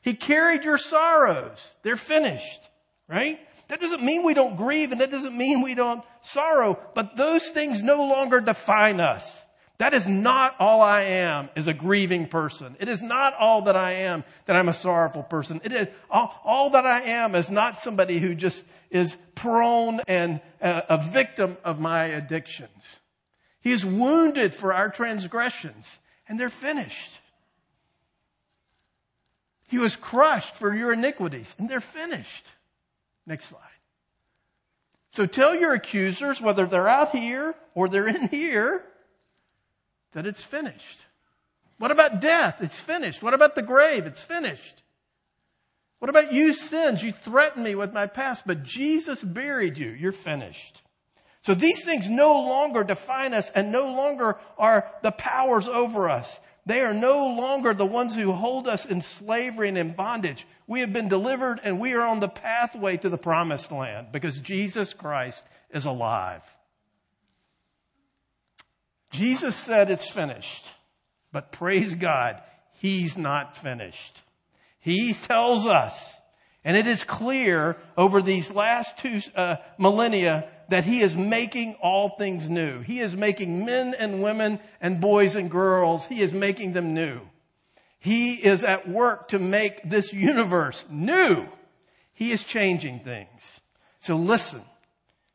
He 0.00 0.14
carried 0.14 0.62
your 0.62 0.78
sorrows. 0.78 1.72
They're 1.82 1.96
finished. 1.96 2.68
Right? 3.08 3.38
That 3.68 3.80
doesn't 3.80 4.02
mean 4.02 4.24
we 4.24 4.34
don't 4.34 4.56
grieve 4.56 4.92
and 4.92 5.00
that 5.00 5.10
doesn't 5.10 5.36
mean 5.36 5.62
we 5.62 5.74
don't 5.74 6.02
sorrow, 6.20 6.78
but 6.94 7.16
those 7.16 7.48
things 7.48 7.82
no 7.82 8.06
longer 8.06 8.40
define 8.40 9.00
us. 9.00 9.44
That 9.78 9.94
is 9.94 10.08
not 10.08 10.56
all 10.58 10.80
I 10.80 11.02
am 11.02 11.50
is 11.54 11.68
a 11.68 11.72
grieving 11.72 12.26
person. 12.26 12.76
It 12.80 12.88
is 12.88 13.00
not 13.00 13.34
all 13.34 13.62
that 13.62 13.76
I 13.76 13.92
am 13.92 14.24
that 14.46 14.56
I'm 14.56 14.68
a 14.68 14.72
sorrowful 14.72 15.22
person. 15.22 15.60
It 15.62 15.72
is 15.72 15.88
all, 16.10 16.34
all 16.44 16.70
that 16.70 16.84
I 16.84 17.02
am 17.02 17.36
is 17.36 17.48
not 17.48 17.78
somebody 17.78 18.18
who 18.18 18.34
just 18.34 18.64
is 18.90 19.16
prone 19.36 20.00
and 20.08 20.40
a, 20.60 20.82
a 20.90 20.98
victim 20.98 21.56
of 21.64 21.78
my 21.78 22.06
addictions. 22.06 23.00
He 23.60 23.70
is 23.70 23.84
wounded 23.84 24.52
for 24.52 24.74
our 24.74 24.90
transgressions, 24.90 25.98
and 26.28 26.40
they're 26.40 26.48
finished. 26.48 27.20
He 29.68 29.78
was 29.78 29.94
crushed 29.94 30.54
for 30.54 30.74
your 30.74 30.92
iniquities, 30.92 31.54
and 31.58 31.68
they're 31.68 31.80
finished. 31.80 32.52
Next 33.28 33.44
slide. 33.44 33.60
So 35.10 35.26
tell 35.26 35.54
your 35.54 35.74
accusers, 35.74 36.40
whether 36.40 36.64
they're 36.64 36.88
out 36.88 37.14
here 37.14 37.54
or 37.74 37.88
they're 37.88 38.08
in 38.08 38.28
here, 38.28 38.82
that 40.12 40.26
it's 40.26 40.42
finished. 40.42 41.04
What 41.76 41.90
about 41.90 42.22
death? 42.22 42.62
It's 42.62 42.78
finished. 42.78 43.22
What 43.22 43.34
about 43.34 43.54
the 43.54 43.62
grave? 43.62 44.06
It's 44.06 44.22
finished. 44.22 44.82
What 45.98 46.08
about 46.08 46.32
you 46.32 46.54
sins? 46.54 47.02
You 47.02 47.12
threatened 47.12 47.64
me 47.64 47.74
with 47.74 47.92
my 47.92 48.06
past, 48.06 48.44
but 48.46 48.62
Jesus 48.62 49.22
buried 49.22 49.76
you. 49.76 49.90
You're 49.90 50.12
finished. 50.12 50.80
So 51.42 51.54
these 51.54 51.84
things 51.84 52.08
no 52.08 52.32
longer 52.32 52.82
define 52.82 53.34
us 53.34 53.50
and 53.50 53.70
no 53.70 53.92
longer 53.92 54.38
are 54.56 54.90
the 55.02 55.12
powers 55.12 55.68
over 55.68 56.08
us. 56.08 56.40
They 56.68 56.82
are 56.82 56.92
no 56.92 57.28
longer 57.28 57.72
the 57.72 57.86
ones 57.86 58.14
who 58.14 58.30
hold 58.30 58.68
us 58.68 58.84
in 58.84 59.00
slavery 59.00 59.70
and 59.70 59.78
in 59.78 59.94
bondage. 59.94 60.46
We 60.66 60.80
have 60.80 60.92
been 60.92 61.08
delivered 61.08 61.62
and 61.64 61.80
we 61.80 61.94
are 61.94 62.06
on 62.06 62.20
the 62.20 62.28
pathway 62.28 62.98
to 62.98 63.08
the 63.08 63.16
promised 63.16 63.72
land 63.72 64.08
because 64.12 64.38
Jesus 64.38 64.92
Christ 64.92 65.44
is 65.70 65.86
alive. 65.86 66.42
Jesus 69.12 69.56
said 69.56 69.90
it's 69.90 70.10
finished, 70.10 70.70
but 71.32 71.52
praise 71.52 71.94
God, 71.94 72.42
He's 72.74 73.16
not 73.16 73.56
finished. 73.56 74.20
He 74.78 75.14
tells 75.14 75.66
us, 75.66 76.16
and 76.64 76.76
it 76.76 76.86
is 76.86 77.02
clear 77.02 77.78
over 77.96 78.20
these 78.20 78.50
last 78.50 78.98
two 78.98 79.22
uh, 79.34 79.56
millennia 79.78 80.50
that 80.68 80.84
he 80.84 81.00
is 81.00 81.16
making 81.16 81.74
all 81.82 82.10
things 82.10 82.48
new. 82.48 82.80
He 82.80 83.00
is 83.00 83.16
making 83.16 83.64
men 83.64 83.94
and 83.94 84.22
women 84.22 84.60
and 84.80 85.00
boys 85.00 85.34
and 85.34 85.50
girls. 85.50 86.06
He 86.06 86.20
is 86.20 86.32
making 86.32 86.72
them 86.72 86.94
new. 86.94 87.20
He 87.98 88.34
is 88.34 88.64
at 88.64 88.88
work 88.88 89.28
to 89.28 89.38
make 89.38 89.88
this 89.88 90.12
universe 90.12 90.84
new. 90.90 91.48
He 92.12 92.32
is 92.32 92.44
changing 92.44 93.00
things. 93.00 93.60
So 94.00 94.16
listen, 94.16 94.62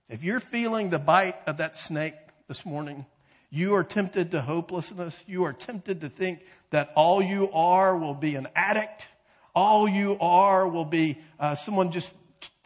if 0.10 0.24
you're 0.24 0.40
feeling 0.40 0.90
the 0.90 1.00
bite 1.00 1.38
of 1.48 1.58
that 1.58 1.78
snake 1.78 2.16
this 2.48 2.66
morning, 2.66 3.06
you 3.50 3.76
are 3.76 3.84
tempted 3.84 4.32
to 4.32 4.42
hopelessness. 4.42 5.24
You 5.28 5.46
are 5.46 5.54
tempted 5.54 6.02
to 6.02 6.10
think 6.10 6.42
that 6.70 6.92
all 6.96 7.22
you 7.22 7.52
are 7.52 7.98
will 7.98 8.16
be 8.16 8.36
an 8.36 8.48
addict. 8.56 9.08
All 9.56 9.88
you 9.88 10.18
are 10.20 10.68
will 10.68 10.86
be 10.86 11.20
uh, 11.40 11.56
someone 11.56 11.92
just 11.92 12.14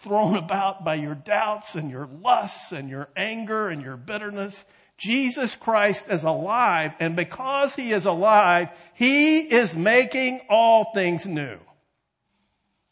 thrown 0.07 0.37
about 0.37 0.83
by 0.85 0.95
your 0.95 1.15
doubts 1.15 1.75
and 1.75 1.91
your 1.91 2.07
lusts 2.21 2.71
and 2.71 2.89
your 2.89 3.09
anger 3.15 3.67
and 3.67 3.81
your 3.81 3.97
bitterness. 3.97 4.63
Jesus 4.97 5.53
Christ 5.53 6.05
is 6.09 6.23
alive 6.23 6.93
and 6.99 7.15
because 7.15 7.75
he 7.75 7.91
is 7.91 8.05
alive, 8.05 8.69
he 8.93 9.39
is 9.39 9.75
making 9.75 10.41
all 10.49 10.91
things 10.93 11.25
new. 11.25 11.59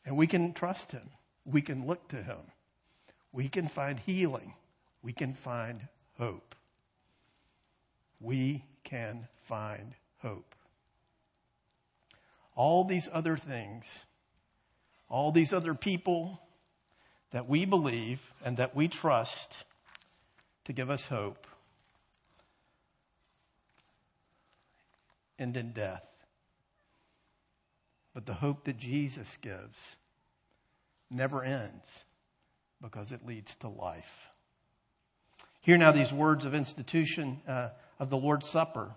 And 0.06 0.18
we 0.18 0.28
can 0.28 0.54
trust 0.54 0.92
him. 0.92 1.10
We 1.46 1.62
can 1.62 1.88
look 1.88 2.10
to 2.10 2.22
him. 2.22 2.38
We 3.32 3.48
can 3.48 3.68
find 3.68 4.00
healing. 4.00 4.54
We 5.02 5.14
can 5.14 5.34
find 5.34 5.88
hope. 6.18 6.54
We 8.20 8.66
can 8.84 9.28
find 9.44 9.94
hope. 10.20 10.54
All 12.56 12.84
these 12.84 13.10
other 13.12 13.36
things, 13.36 14.06
all 15.10 15.32
these 15.32 15.54
other 15.54 15.74
people, 15.74 16.40
that 17.36 17.50
we 17.50 17.66
believe 17.66 18.22
and 18.46 18.56
that 18.56 18.74
we 18.78 18.88
trust 18.88 19.54
to 20.64 20.72
give 20.72 20.90
us 20.90 21.06
hope 21.08 21.48
and 25.38 25.58
in 25.58 25.74
death. 25.74 26.08
But 28.14 28.26
the 28.26 28.36
hope 28.36 28.64
that 28.64 28.78
Jesus 28.78 29.38
gives 29.42 29.98
never 31.12 31.44
ends 31.44 32.06
because 32.82 33.12
it 33.12 33.28
leads 33.28 33.54
to 33.56 33.68
life. 33.68 34.30
Hear 35.60 35.76
now 35.76 35.92
these 35.92 36.14
words 36.14 36.46
of 36.46 36.56
institution 36.56 37.42
uh, 37.46 37.72
of 38.00 38.10
the 38.10 38.18
Lord's 38.18 38.48
Supper. 38.48 38.92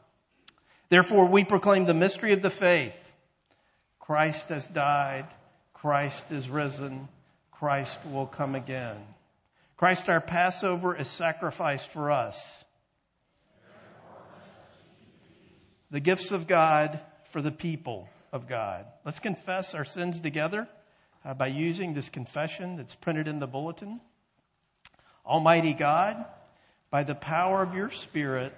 Therefore, 0.91 1.27
we 1.27 1.43
proclaim 1.43 1.87
the 1.87 1.93
mystery 1.93 2.33
of 2.33 2.43
the 2.43 2.51
faith. 2.51 2.95
Christ 3.99 4.51
has 4.51 4.69
died. 4.69 5.27
Christ 5.75 6.31
is 6.31 6.49
risen. 6.49 7.09
Christ 7.59 7.99
will 8.13 8.27
come 8.27 8.55
again. 8.55 8.99
Christ, 9.77 10.09
our 10.09 10.21
Passover, 10.21 10.95
is 10.95 11.09
sacrificed 11.09 11.91
for 11.91 12.13
us. 12.13 12.65
The 15.91 15.99
gifts 15.99 16.31
of 16.31 16.47
God 16.47 17.01
for 17.25 17.43
the 17.43 17.51
people 17.51 18.09
of 18.33 18.47
God. 18.47 18.87
Let's 19.05 19.19
confess 19.19 19.75
our 19.75 19.85
sins 19.85 20.21
together 20.21 20.69
uh, 21.25 21.35
by 21.35 21.49
using 21.49 21.95
this 21.95 22.09
confession 22.09 22.77
that's 22.77 22.95
printed 22.95 23.27
in 23.27 23.41
the 23.41 23.49
bulletin. 23.49 24.01
Almighty 25.27 25.75
God, 25.75 26.25
by 26.91 27.03
the 27.03 27.17
power 27.17 27.61
of 27.61 27.75
your 27.75 27.91
Spirit, 27.91 28.55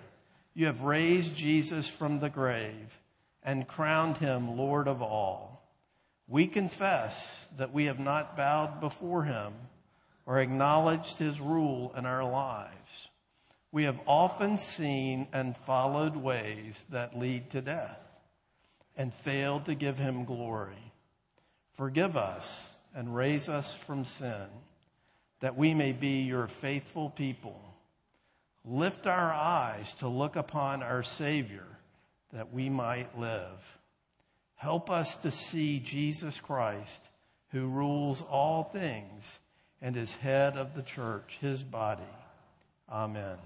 you 0.53 0.67
have 0.67 0.83
raised 0.83 1.35
Jesus 1.35 1.89
from 1.89 2.21
the 2.21 2.29
grave 2.29 3.01
and 3.43 3.67
crowned 3.67 4.19
him 4.19 4.59
Lord 4.59 4.89
of 4.89 5.01
all 5.01 5.60
we 6.31 6.47
confess 6.47 7.49
that 7.57 7.73
we 7.73 7.87
have 7.87 7.99
not 7.99 8.37
bowed 8.37 8.81
before 8.81 9.25
him 9.25 9.53
or 10.25 10.39
acknowledged 10.39 11.19
his 11.19 11.41
rule 11.41 11.93
in 11.97 12.07
our 12.07 12.25
lives. 12.25 13.09
We 13.73 13.83
have 13.83 13.99
often 14.07 14.57
seen 14.57 15.27
and 15.33 15.57
followed 15.57 16.17
ways 16.17 16.87
that 16.91 17.19
lead 17.19 17.51
to 17.51 17.61
death 17.61 17.99
and 18.97 19.13
failed 19.13 19.65
to 19.67 19.75
give 19.75 19.99
him 19.99 20.25
glory. 20.25 20.93
Forgive 21.75 22.17
us 22.17 22.71
and 22.95 23.15
raise 23.15 23.49
us 23.49 23.75
from 23.75 24.05
sin 24.05 24.47
that 25.41 25.57
we 25.57 25.75
may 25.75 25.93
be 25.93 26.23
your 26.23 26.47
faithful 26.47 27.11
people. 27.11 27.61
Lift 28.65 29.07
our 29.09 29.33
eyes 29.33 29.95
to 29.95 30.07
look 30.07 30.37
upon 30.37 30.83
our 30.83 31.03
Savior 31.03 31.67
that 32.33 32.53
we 32.53 32.69
might 32.69 33.19
live. 33.19 33.80
Help 34.61 34.91
us 34.91 35.17
to 35.17 35.31
see 35.31 35.81
Jesus 35.81 36.39
Christ, 36.39 37.09
who 37.49 37.67
rules 37.67 38.21
all 38.21 38.63
things 38.63 39.39
and 39.81 39.97
is 39.97 40.15
head 40.17 40.59
of 40.59 40.75
the 40.75 40.83
church, 40.83 41.39
his 41.41 41.63
body. 41.63 42.03
Amen. 42.87 43.39